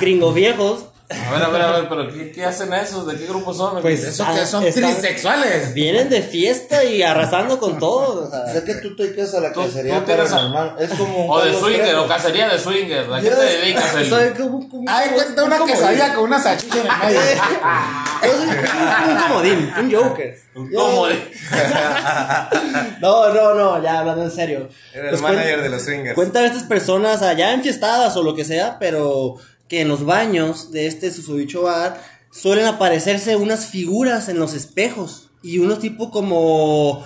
gringo 0.00 0.32
viejos. 0.32 0.86
A 1.12 1.30
ver, 1.32 1.42
a 1.42 1.48
ver, 1.48 1.62
a 1.62 1.72
ver, 1.72 1.88
pero 1.88 2.12
¿qué, 2.12 2.30
qué 2.32 2.44
hacen 2.44 2.72
esos? 2.72 3.06
¿De 3.06 3.16
qué 3.16 3.26
grupo 3.26 3.52
son? 3.52 3.80
Pues, 3.82 4.02
Eso 4.02 4.24
Ah, 4.26 4.34
que 4.34 4.46
son 4.46 4.64
están- 4.64 4.92
trisexuales. 4.94 5.74
Vienen 5.74 6.08
de 6.08 6.22
fiesta 6.22 6.84
y 6.84 7.02
arrasando 7.02 7.58
con 7.58 7.78
todo. 7.78 8.26
o 8.26 8.30
sea. 8.30 8.46
Sea 8.52 8.64
que 8.64 8.74
tú 8.76 8.96
te 8.96 9.14
quedas 9.14 9.34
a 9.34 9.40
la 9.40 9.52
Tú- 9.52 9.62
cacería 9.62 9.98
tú 10.00 10.04
tienes 10.06 10.30
a- 10.32 10.36
paranormal. 10.36 10.76
Es 10.80 10.90
como 10.90 11.24
un 11.26 11.30
o 11.30 11.36
de 11.38 11.44
Carlos 11.44 11.60
swinger, 11.62 11.84
Trejo. 11.86 12.02
o 12.02 12.08
cacería 12.08 12.48
de 12.48 12.58
swinger. 12.58 13.12
¿A 13.12 13.20
qué 13.20 13.26
Yes. 13.28 13.38
te 13.38 13.44
dedicas? 13.44 13.94
El... 13.96 14.08
Soy 14.10 14.30
como- 14.30 14.68
como- 14.68 14.84
Ay, 14.88 15.10
cuenta 15.10 15.44
un 15.44 15.52
una 15.52 15.64
quesadilla 15.66 16.14
con 16.14 16.24
una 16.24 16.40
salchicha 16.40 16.76
en 16.80 16.86
el 16.86 17.06
medio. 17.06 17.20
Yo 18.22 18.28
soy 18.30 18.48
un, 18.48 19.16
comodín, 19.22 19.72
un 19.80 19.92
joker. 19.92 20.38
¿Cómo? 20.54 21.06
de- 21.06 21.32
No, 23.00 23.32
no, 23.34 23.54
no, 23.54 23.82
ya 23.82 24.00
hablando 24.00 24.22
en 24.24 24.30
serio. 24.30 24.68
Era 24.92 25.04
el 25.04 25.10
Pues 25.10 25.22
manager 25.22 25.58
cuen- 25.58 25.62
de 25.62 25.68
los 25.68 25.82
swingers. 25.82 26.14
Cuentan 26.14 26.44
estas 26.44 26.62
personas 26.64 27.22
allá 27.22 27.52
enfiestadas 27.52 28.16
o 28.16 28.22
lo 28.22 28.34
que 28.34 28.44
sea, 28.44 28.76
pero 28.78 29.36
que 29.72 29.80
en 29.80 29.88
los 29.88 30.04
baños 30.04 30.70
de 30.70 30.86
este 30.86 31.10
susodicho 31.10 31.62
bar 31.62 31.98
suelen 32.30 32.66
aparecerse 32.66 33.36
unas 33.36 33.64
figuras 33.68 34.28
en 34.28 34.38
los 34.38 34.52
espejos 34.52 35.30
y 35.42 35.60
unos 35.60 35.78
tipo 35.78 36.10
como 36.10 37.02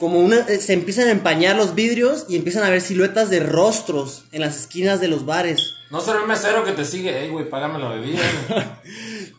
como 0.00 0.18
una 0.18 0.38
eh, 0.48 0.58
se 0.58 0.72
empiezan 0.72 1.06
a 1.06 1.10
empañar 1.12 1.54
los 1.54 1.76
vidrios 1.76 2.26
y 2.28 2.34
empiezan 2.34 2.64
a 2.64 2.70
ver 2.70 2.80
siluetas 2.80 3.30
de 3.30 3.38
rostros 3.38 4.24
en 4.32 4.40
las 4.40 4.56
esquinas 4.56 5.00
de 5.00 5.06
los 5.06 5.26
bares. 5.26 5.60
No 5.92 6.00
será 6.00 6.20
el 6.22 6.26
mesero 6.26 6.64
que 6.64 6.72
te 6.72 6.84
sigue. 6.84 7.16
Ey, 7.22 7.28
güey, 7.30 7.48
págame 7.48 7.78
la 7.78 7.88
bebida. 7.90 8.20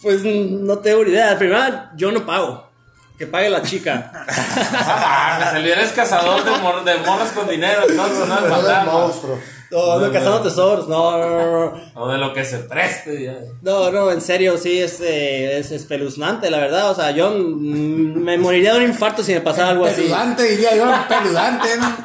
Pues 0.01 0.23
no 0.23 0.77
tengo 0.79 1.03
ni 1.03 1.09
idea. 1.11 1.37
Primero, 1.37 1.81
yo 1.97 2.13
no 2.13 2.25
pago. 2.25 2.69
Que 3.17 3.27
pague 3.27 3.49
la 3.49 3.61
chica. 3.61 4.09
Ah, 4.73 5.37
mames, 5.41 5.55
el 5.57 5.63
bien 5.63 5.79
es 5.79 5.91
cazador 5.91 6.45
de, 6.45 6.51
mor- 6.61 6.85
de 6.85 6.95
morras 7.05 7.31
con 7.33 7.45
dinero. 7.49 7.81
Entonces, 7.89 8.25
no 8.25 8.37
es 8.79 8.85
monstruo. 8.85 9.37
No, 9.71 9.99
no, 9.99 10.11
cazando 10.11 10.41
tesoros. 10.41 10.87
No, 10.87 11.17
no, 11.17 11.65
no. 11.71 11.81
O 11.95 12.07
de 12.09 12.17
lo 12.17 12.33
que 12.33 12.43
se 12.43 12.59
preste. 12.59 13.23
ya. 13.23 13.37
No, 13.61 13.91
no, 13.91 14.11
en 14.11 14.19
serio, 14.21 14.57
sí, 14.57 14.79
es, 14.81 14.99
eh, 15.01 15.59
es 15.59 15.71
espeluznante, 15.71 16.49
la 16.49 16.57
verdad. 16.57 16.89
O 16.91 16.95
sea, 16.95 17.11
yo 17.11 17.31
me 17.31 18.37
moriría 18.37 18.73
de 18.73 18.79
un 18.79 18.85
infarto 18.85 19.21
si 19.23 19.33
me 19.33 19.41
pasara 19.41 19.69
algo 19.69 19.85
así. 19.85 20.01
Peludante, 20.01 20.43
diría 20.43 20.75
yo, 20.75 20.85
peludante, 21.07 21.67
¿no? 21.77 21.95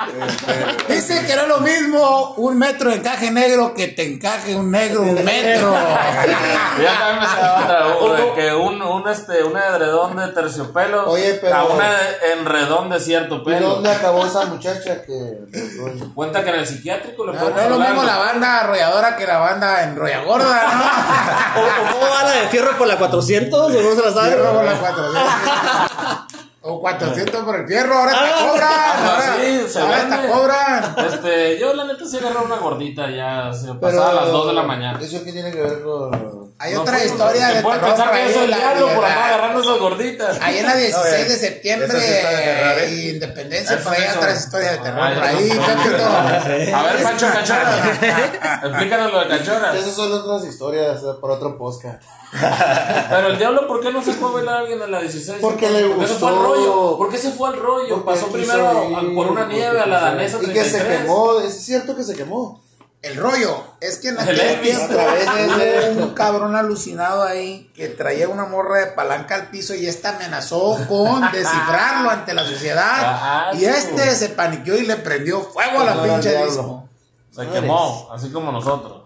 Dice 0.89 1.25
que 1.27 1.35
no 1.37 1.43
es 1.43 1.49
lo 1.49 1.59
mismo 1.61 2.35
un 2.37 2.59
metro 2.59 2.91
de 2.91 2.97
encaje 2.97 3.31
negro 3.31 3.73
que 3.75 3.89
te 3.89 4.05
encaje 4.13 4.55
un 4.55 4.71
negro 4.71 5.03
un 5.03 5.25
metro. 5.25 5.75
Ya 6.83 6.99
también 6.99 7.21
me 7.21 7.27
salió 7.27 7.99
otra, 8.01 8.17
de 8.17 8.33
que 8.35 8.53
un, 8.55 8.83
un, 8.83 9.09
este, 9.09 9.45
un 9.45 9.57
edredón 9.57 10.17
de 10.17 10.29
terciopelo 10.29 11.09
Oye, 11.09 11.35
pero- 11.41 11.55
a 11.55 11.65
un 11.67 11.81
enredón 12.41 12.91
de 12.91 12.99
cierto 13.01 13.37
¿Y 13.37 13.45
pelo. 13.45 13.69
dónde 13.77 13.91
acabó 13.91 14.27
esa 14.27 14.45
muchacha 14.47 15.03
que... 15.03 15.39
Cuenta 16.15 16.43
que 16.43 16.51
en 16.51 16.57
el 16.57 16.67
psiquiátrico 16.67 17.27
le 17.27 17.33
No, 17.33 17.39
fueron 17.39 17.54
no 17.55 17.61
es 17.61 17.69
lo 17.69 17.79
mismo 17.79 18.03
la 18.05 18.17
banda 18.19 18.61
arrolladora 18.61 19.17
que 19.17 19.27
la 19.27 19.39
banda 19.39 19.83
enrolla 19.83 20.23
¿O, 20.27 20.33
o 20.33 21.93
cómo 21.93 22.11
va 22.11 22.23
la 22.25 22.31
de 22.31 22.49
fierro 22.49 22.77
por 22.77 22.87
la 22.87 22.99
400? 22.99 23.61
¿O 23.61 23.69
no 23.69 23.91
se 23.91 24.03
la 24.03 24.11
¿no? 24.11 24.15
sabe? 24.15 24.29
Fierro 24.29 24.53
por 24.55 24.65
la 24.65 24.75
400. 24.75 25.23
O 26.85 26.87
400 26.87 27.45
por 27.45 27.57
el 27.61 27.67
fierro, 27.67 27.95
ahora 27.99 28.11
te 28.13 28.19
Ah, 28.19 28.47
cobran. 28.47 28.69
ah, 28.71 29.11
Ahora, 29.15 29.37
sí, 29.41 29.67
se 29.73 29.81
ahora 29.81 30.21
te 30.21 30.29
cobran. 30.29 30.97
Este, 31.07 31.59
yo 31.59 31.73
la 31.73 31.85
neta 31.85 32.05
sí 32.05 32.19
agarré 32.19 32.39
una 32.45 32.57
gordita 32.57 33.09
ya, 33.11 33.51
se 33.55 33.69
me 33.69 33.75
Pero, 33.81 33.81
pasaba 33.81 34.11
a 34.11 34.15
las 34.25 34.31
2 34.33 34.47
de 34.49 34.53
la 34.53 34.63
mañana. 34.65 34.99
¿Eso 35.03 35.25
qué 35.25 35.33
tiene 35.33 35.51
que 35.51 35.63
ver 35.63 35.83
con...? 35.83 36.45
Hay 36.57 36.73
No, 36.75 36.83
otra 36.83 36.93
pues, 36.99 37.07
historia 37.11 37.47
de 37.49 37.55
terror 37.55 37.81
pensar 37.81 38.07
por 38.09 38.17
que 38.17 38.23
ahí. 38.23 38.35
el 38.45 38.51
la- 38.51 38.57
diablo 38.57 38.87
por 38.95 39.05
andar 39.05 39.23
agarrando 39.25 39.61
esas 39.63 39.79
gorditas. 39.79 40.39
Ahí 40.41 40.59
en 40.59 40.67
la 40.67 40.77
16 40.77 41.29
de 41.29 41.35
sí 41.35 41.41
septiembre 41.41 41.89
de 41.89 42.01
terror, 42.01 42.79
¿eh? 42.83 42.91
y 42.95 43.09
Independencia, 43.11 43.79
por 43.83 43.93
ahí 43.93 44.05
otras 44.17 44.39
historias 44.45 44.73
de 44.73 44.79
terror. 44.79 45.01
Ay, 45.03 45.15
Por 45.15 45.25
ahí, 45.25 45.49
no, 45.49 45.55
no, 45.55 45.83
Pepito. 45.83 46.77
A 46.77 46.83
ver, 46.85 47.03
Pancho 47.03 47.27
Cachora. 47.33 48.61
Explícanos 48.65 49.13
lo 49.13 49.21
de 49.21 49.29
Cachora. 49.29 49.77
Esas 49.77 49.95
son 49.95 50.13
otras 50.13 50.45
historias 50.45 51.03
eh, 51.03 51.07
para 51.21 51.35
otro 51.35 51.59
podcast. 51.59 52.03
Pero 53.11 53.29
el 53.29 53.39
diablo, 53.39 53.67
¿por 53.69 53.81
qué 53.81 53.93
no 53.93 54.03
se 54.03 54.13
fue 54.13 54.29
a 54.29 54.33
bailar 54.33 54.55
a 54.55 54.59
alguien 54.61 54.81
en 54.83 54.91
la 54.91 55.01
16? 55.01 55.39
Porque 55.41 55.71
le 55.71 55.87
¿Por 55.89 55.99
qué 56.01 56.07
se 56.09 56.15
fue 56.15 56.29
al 56.29 56.35
gustó. 56.35 56.53
Rollo? 56.75 56.99
¿Por 56.99 57.11
qué 57.11 57.19
se 57.19 57.31
fue 57.31 57.49
al 57.49 57.59
rollo? 57.59 58.05
Pasó 58.05 58.29
primero 58.29 58.91
ir, 58.91 59.15
por 59.15 59.29
una 59.29 59.47
nieve 59.47 59.81
a 59.81 59.87
la 59.87 60.01
danesa 60.01 60.39
Y 60.43 60.47
que 60.47 60.65
se 60.65 60.79
33. 60.79 61.01
quemó, 61.03 61.41
es 61.41 61.55
cierto 61.65 61.97
que 61.97 62.05
se 62.05 62.15
quemó. 62.15 62.63
El 63.03 63.17
rollo, 63.17 63.63
es 63.83 63.99
que 63.99 64.09
en 64.09 64.19
El 64.19 64.41
aquel 64.41 64.61
tiempo 64.63 64.95
hubo 64.95 66.05
un 66.05 66.15
cabrón 66.15 66.57
alucinado 66.57 67.23
ahí 67.23 67.71
que 67.75 67.89
traía 67.89 68.29
una 68.29 68.47
morra 68.47 68.79
de 68.79 68.87
palanca 68.93 69.35
al 69.35 69.51
piso 69.51 69.75
y 69.75 69.87
esta 69.87 70.17
amenazó 70.17 70.79
con 70.89 71.21
descifrarlo 71.31 72.09
ante 72.09 72.33
la 72.33 72.47
sociedad. 72.47 73.15
Ajá, 73.15 73.51
y 73.55 73.59
sí. 73.59 73.67
este 73.67 74.15
se 74.15 74.31
paniqueó 74.31 74.77
y 74.79 74.87
le 74.87 74.97
prendió 74.97 75.43
fuego 75.43 75.81
a 75.81 75.85
la 75.85 76.03
pinche 76.03 76.45
disco. 76.45 76.89
Se 77.31 77.47
quemó, 77.49 78.09
así 78.11 78.31
como 78.31 78.51
nosotros. 78.51 79.03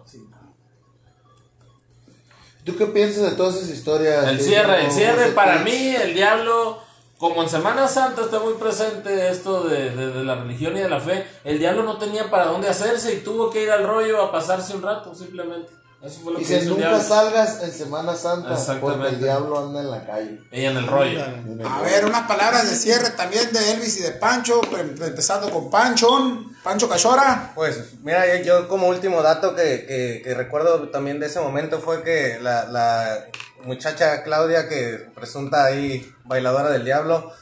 ¿Tú 2.63 2.77
qué 2.77 2.85
piensas 2.85 3.23
de 3.23 3.31
todas 3.31 3.55
esas 3.55 3.69
historias? 3.69 4.27
El 4.27 4.39
cierre, 4.39 4.85
el 4.85 4.91
cierre 4.91 5.31
para 5.31 5.59
mí, 5.59 5.95
el 5.95 6.13
diablo, 6.13 6.79
como 7.19 7.43
en 7.43 7.49
Semana 7.49 7.87
Santa 7.87 8.21
está 8.21 8.39
muy 8.39 8.53
presente 8.53 9.29
esto 9.29 9.65
de, 9.65 9.91
de- 9.91 10.11
de 10.11 10.23
la 10.23 10.35
religión 10.35 10.75
y 10.77 10.79
de 10.79 10.89
la 10.89 10.99
fe, 10.99 11.27
el 11.43 11.59
diablo 11.59 11.83
no 11.83 11.97
tenía 11.97 12.31
para 12.31 12.45
dónde 12.45 12.69
hacerse 12.69 13.13
y 13.13 13.19
tuvo 13.23 13.49
que 13.51 13.61
ir 13.63 13.69
al 13.71 13.85
rollo 13.85 14.21
a 14.23 14.31
pasarse 14.31 14.75
un 14.75 14.81
rato, 14.81 15.13
simplemente. 15.13 15.71
Eso 16.01 16.21
fue 16.23 16.31
lo 16.31 16.39
que 16.39 16.45
Dice, 16.45 16.55
hizo 16.59 16.63
el 16.63 16.69
nunca 16.69 16.87
diablo. 16.89 17.03
salgas 17.07 17.61
en 17.61 17.71
Semana 17.73 18.15
Santa 18.15 18.53
Exactamente. 18.53 18.97
porque 18.97 19.07
el 19.15 19.21
diablo 19.21 19.59
anda 19.67 19.81
en 19.81 19.91
la 19.91 20.05
calle. 20.05 20.41
Y 20.51 20.63
en 20.65 20.77
el 20.77 20.87
rollo. 20.87 21.21
A 21.65 21.81
ver, 21.81 22.05
unas 22.05 22.25
palabras 22.27 22.69
de 22.69 22.75
cierre 22.77 23.09
también 23.11 23.51
de 23.51 23.71
Elvis 23.73 23.97
y 23.97 24.03
de 24.03 24.11
Pancho, 24.11 24.61
em- 24.77 24.95
empezando 25.03 25.49
con 25.49 25.69
Panchón, 25.69 26.55
Pancho 26.63 26.87
Cachora. 26.87 27.51
Pues 27.53 27.95
mira, 28.03 28.25
yo, 28.37 28.43
yo 28.43 28.67
como 28.69 28.87
último 28.87 29.21
dato 29.21 29.53
que, 29.55 29.85
que- 29.85 30.21
que 30.23 30.33
recuerdo 30.35 30.87
también 30.89 31.19
de 31.19 31.25
ese 31.27 31.41
momento 31.41 31.79
fue 31.81 32.01
que 32.01 32.39
la, 32.41 32.63
la 32.65 33.25
muchacha 33.65 34.23
Claudia, 34.23 34.69
que 34.69 35.05
presunta 35.13 35.65
ahí 35.65 36.09
bailadora 36.23 36.69
del 36.69 36.85
diablo, 36.85 37.33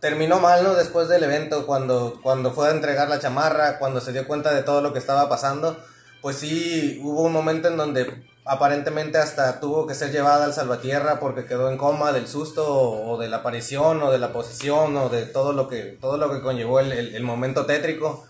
terminó 0.00 0.40
mal, 0.40 0.64
¿no? 0.64 0.74
Después 0.74 1.08
del 1.08 1.22
evento, 1.22 1.64
cuando, 1.64 2.18
cuando 2.22 2.52
fue 2.52 2.68
a 2.68 2.72
entregar 2.72 3.08
la 3.08 3.20
chamarra, 3.20 3.78
cuando 3.78 4.00
se 4.00 4.12
dio 4.12 4.26
cuenta 4.26 4.52
de 4.52 4.62
todo 4.64 4.80
lo 4.82 4.92
que 4.92 4.98
estaba 4.98 5.28
pasando, 5.28 5.78
pues 6.24 6.36
sí, 6.38 6.98
hubo 7.02 7.20
un 7.24 7.34
momento 7.34 7.68
en 7.68 7.76
donde 7.76 8.24
aparentemente 8.46 9.18
hasta 9.18 9.60
tuvo 9.60 9.86
que 9.86 9.94
ser 9.94 10.10
llevada 10.10 10.46
al 10.46 10.54
salvatierra 10.54 11.20
porque 11.20 11.44
quedó 11.44 11.68
en 11.70 11.76
coma 11.76 12.12
del 12.12 12.26
susto 12.28 12.64
o, 12.66 13.18
de 13.18 13.28
la 13.28 13.36
aparición 13.38 14.02
o 14.02 14.10
de 14.10 14.16
la 14.16 14.32
posesión 14.32 14.96
o 14.96 15.10
de 15.10 15.26
todo 15.26 15.52
lo 15.52 15.68
que, 15.68 15.98
todo 16.00 16.16
lo 16.16 16.32
que 16.32 16.40
conllevó 16.40 16.80
el, 16.80 16.92
el- 16.92 17.14
el 17.14 17.22
momento 17.24 17.66
tétrico. 17.66 18.26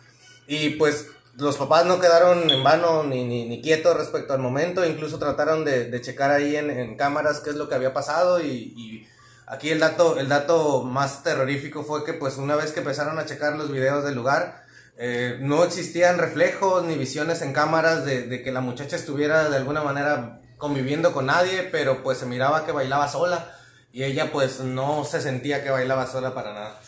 Y 0.48 0.70
pues 0.70 1.06
los 1.36 1.56
papás 1.56 1.86
no 1.86 2.00
quedaron 2.00 2.50
en 2.50 2.64
vano 2.64 3.04
ni, 3.04 3.22
ni, 3.24 3.48
ni 3.48 3.62
quietos 3.62 3.96
respecto 3.96 4.32
al 4.32 4.40
momento, 4.40 4.84
incluso 4.84 5.20
trataron 5.20 5.64
de, 5.64 5.88
de 5.88 6.00
checar 6.00 6.32
ahí 6.32 6.56
en, 6.56 6.70
en 6.70 6.96
cámaras 6.96 7.38
qué 7.38 7.50
es 7.50 7.56
lo 7.56 7.68
que 7.68 7.76
había 7.76 7.94
pasado 7.94 8.40
y, 8.40 8.74
y 8.76 9.06
aquí 9.46 9.70
el 9.70 9.78
dato, 9.78 10.18
el 10.18 10.28
dato 10.28 10.82
más 10.82 11.22
terrorífico 11.22 11.84
fue 11.84 12.04
que 12.04 12.12
pues 12.14 12.38
una 12.38 12.56
vez 12.56 12.72
que 12.72 12.80
empezaron 12.80 13.20
a 13.20 13.24
checar 13.26 13.54
los 13.56 13.70
videos 13.70 14.02
del 14.02 14.16
lugar, 14.16 14.63
eh, 14.96 15.38
no 15.40 15.64
existían 15.64 16.18
reflejos 16.18 16.84
ni 16.84 16.94
visiones 16.96 17.42
en 17.42 17.52
cámaras 17.52 18.04
de, 18.04 18.22
de 18.22 18.42
que 18.42 18.52
la 18.52 18.60
muchacha 18.60 18.96
estuviera 18.96 19.48
de 19.50 19.56
alguna 19.56 19.82
manera 19.82 20.40
conviviendo 20.58 21.12
con 21.12 21.26
nadie, 21.26 21.68
pero 21.70 22.02
pues 22.02 22.18
se 22.18 22.26
miraba 22.26 22.64
que 22.64 22.72
bailaba 22.72 23.08
sola 23.08 23.50
y 23.92 24.04
ella 24.04 24.30
pues 24.32 24.60
no 24.60 25.04
se 25.04 25.20
sentía 25.20 25.62
que 25.62 25.70
bailaba 25.70 26.06
sola 26.06 26.34
para 26.34 26.52
nada. 26.54 26.80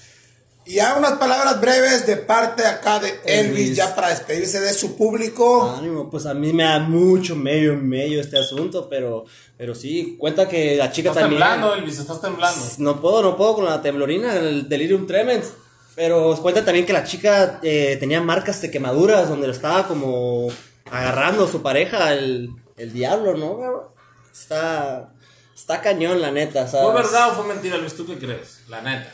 Y 0.68 0.74
ya 0.74 0.96
unas 0.96 1.12
palabras 1.12 1.60
breves 1.60 2.06
de 2.08 2.16
parte 2.16 2.66
acá 2.66 2.98
de 2.98 3.08
Elvis, 3.24 3.66
Elvis. 3.68 3.76
ya 3.76 3.94
para 3.94 4.08
despedirse 4.08 4.58
de 4.60 4.74
su 4.74 4.96
público. 4.96 5.76
Ánimo, 5.78 6.10
pues 6.10 6.26
a 6.26 6.34
mí 6.34 6.52
me 6.52 6.64
da 6.64 6.80
mucho 6.80 7.36
medio 7.36 7.74
en 7.74 7.88
medio 7.88 8.20
este 8.20 8.36
asunto, 8.36 8.88
pero, 8.88 9.26
pero 9.56 9.76
sí, 9.76 10.16
cuenta 10.18 10.48
que 10.48 10.74
la 10.74 10.90
chica 10.90 11.10
Estás 11.10 11.22
también. 11.22 11.40
temblando, 11.40 11.72
Elvis, 11.74 12.00
estás 12.00 12.20
temblando. 12.20 12.60
No 12.78 13.00
puedo, 13.00 13.22
no 13.22 13.36
puedo 13.36 13.54
con 13.54 13.64
la 13.66 13.80
temblorina, 13.80 14.34
el 14.34 14.68
delirium 14.68 15.06
tremens. 15.06 15.52
Pero 15.96 16.36
cuenta 16.42 16.62
también 16.64 16.84
que 16.84 16.92
la 16.92 17.04
chica 17.04 17.58
eh, 17.62 17.96
tenía 17.98 18.20
marcas 18.20 18.60
de 18.60 18.70
quemaduras 18.70 19.30
donde 19.30 19.46
lo 19.46 19.52
estaba 19.52 19.88
como 19.88 20.48
agarrando 20.90 21.48
su 21.48 21.62
pareja, 21.62 22.12
el, 22.12 22.50
el 22.76 22.92
diablo, 22.92 23.34
¿no? 23.34 23.90
Está, 24.30 25.14
está 25.54 25.80
cañón, 25.80 26.20
la 26.20 26.30
neta. 26.30 26.68
¿sabes? 26.68 26.86
¿Fue 26.86 27.02
verdad 27.02 27.30
o 27.30 27.42
fue 27.42 27.54
mentira, 27.54 27.78
Luis? 27.78 27.96
¿Tú 27.96 28.06
qué 28.06 28.18
crees? 28.18 28.60
La 28.68 28.82
neta. 28.82 29.10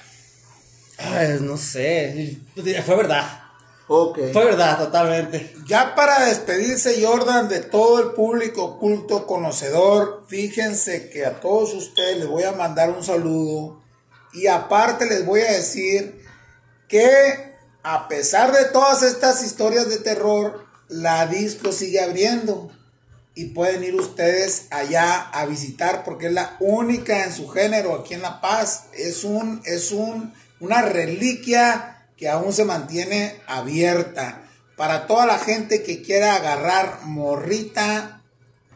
Ay, 0.98 1.38
no 1.40 1.56
sé. 1.56 2.38
Fue 2.84 2.96
verdad. 2.96 3.40
Ok. 3.86 4.18
Fue 4.32 4.44
verdad, 4.44 4.78
totalmente. 4.78 5.54
Ya 5.66 5.94
para 5.94 6.24
despedirse, 6.24 7.04
Jordan, 7.04 7.48
de 7.48 7.60
todo 7.60 8.00
el 8.00 8.10
público 8.10 8.78
culto 8.78 9.26
conocedor, 9.26 10.24
fíjense 10.26 11.10
que 11.10 11.24
a 11.26 11.38
todos 11.40 11.74
ustedes 11.74 12.18
les 12.18 12.26
voy 12.26 12.42
a 12.42 12.52
mandar 12.52 12.90
un 12.90 13.04
saludo 13.04 13.80
y 14.32 14.46
aparte 14.46 15.06
les 15.06 15.24
voy 15.26 15.42
a 15.42 15.52
decir 15.52 16.21
que 16.92 17.56
a 17.82 18.06
pesar 18.06 18.52
de 18.52 18.66
todas 18.66 19.02
estas 19.02 19.42
historias 19.42 19.88
de 19.88 19.96
terror, 19.96 20.66
la 20.88 21.26
disco 21.26 21.72
sigue 21.72 22.02
abriendo 22.02 22.70
y 23.34 23.46
pueden 23.46 23.82
ir 23.82 23.94
ustedes 23.94 24.66
allá 24.70 25.22
a 25.22 25.46
visitar 25.46 26.04
porque 26.04 26.26
es 26.26 26.34
la 26.34 26.54
única 26.60 27.24
en 27.24 27.32
su 27.32 27.48
género 27.48 27.94
aquí 27.94 28.12
en 28.12 28.20
La 28.20 28.42
Paz. 28.42 28.88
Es 28.92 29.24
un, 29.24 29.62
es 29.64 29.90
un, 29.90 30.34
una 30.60 30.82
reliquia 30.82 32.08
que 32.18 32.28
aún 32.28 32.52
se 32.52 32.66
mantiene 32.66 33.40
abierta. 33.46 34.42
Para 34.76 35.06
toda 35.06 35.24
la 35.24 35.38
gente 35.38 35.82
que 35.82 36.02
quiera 36.02 36.34
agarrar 36.34 37.06
morrita 37.06 38.20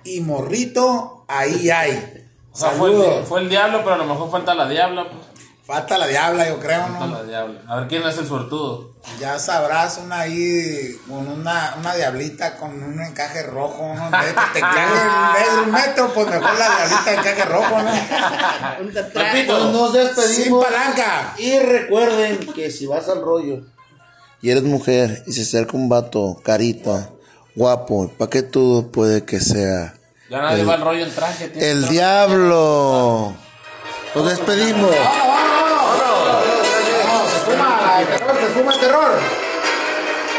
y 0.05 0.23
morrito, 0.23 1.27
ahí 1.29 1.69
hay. 1.69 2.27
O 2.51 2.57
sea, 2.57 2.71
fue 2.71 2.93
el, 2.93 3.27
fue 3.27 3.41
el 3.41 3.51
diablo, 3.51 3.81
pero 3.85 3.97
a 3.97 3.99
lo 3.99 4.07
mejor 4.07 4.31
falta 4.31 4.55
la 4.55 4.67
diabla. 4.67 5.05
Pues. 5.11 5.36
Falta 5.67 5.99
la 5.99 6.07
diabla, 6.07 6.47
yo 6.49 6.61
creo, 6.61 6.81
Falta 6.83 7.07
¿no? 7.07 7.15
la 7.17 7.23
diabla. 7.25 7.61
A 7.67 7.77
ver 7.81 7.89
quién 7.89 8.07
es 8.07 8.17
el 8.19 8.27
suertudo. 8.29 8.93
Ya 9.19 9.37
sabrás 9.41 9.99
una 9.99 10.21
ahí 10.21 10.97
con 11.09 11.27
una, 11.27 11.75
una 11.81 11.95
diablita 11.97 12.57
con 12.57 12.71
un 12.83 13.01
encaje 13.03 13.43
rojo, 13.43 13.93
¿no? 13.97 14.05
De 14.11 14.27
que 14.29 14.61
te 14.61 14.61
de 15.57 15.61
un 15.65 15.73
metro, 15.73 16.13
pues 16.15 16.29
mejor 16.29 16.57
la 16.57 16.69
diablita 16.77 17.11
de 17.11 17.17
encaje 17.17 17.45
rojo, 17.47 17.83
¿no? 17.83 17.91
Pues 18.93 19.15
Repito. 19.15 19.73
nos 19.73 19.93
Sin 19.93 20.05
despedimos. 20.05 20.65
palanca. 20.65 21.35
Y 21.39 21.59
recuerden 21.59 22.39
que 22.55 22.71
si 22.71 22.87
vas 22.87 23.09
al 23.09 23.21
rollo 23.23 23.63
y 24.43 24.51
eres 24.51 24.63
mujer 24.65 25.25
y 25.27 25.33
se 25.33 25.43
acerca 25.43 25.77
un 25.77 25.89
vato 25.89 26.41
carita, 26.45 27.11
guapo, 27.57 28.09
paquetudo, 28.17 28.93
puede 28.93 29.25
que 29.25 29.41
sea 29.41 29.95
Ya 30.31 30.43
nadie 30.43 30.61
El- 30.61 30.69
va 30.69 30.75
al 30.75 30.83
rollo 30.83 31.05
en 31.07 31.13
traje. 31.13 31.45
el 31.47 31.81
traje. 31.81 31.93
diablo. 31.93 33.35
Nos 34.17 34.25
despedimos. 34.31 34.81
No, 34.81 34.97
se 37.29 37.39
fuma 37.45 38.01
el 38.01 38.07
terror, 38.07 38.37
se 38.41 38.47
fuma 38.47 38.73
el 38.73 38.81
terror. 38.81 39.46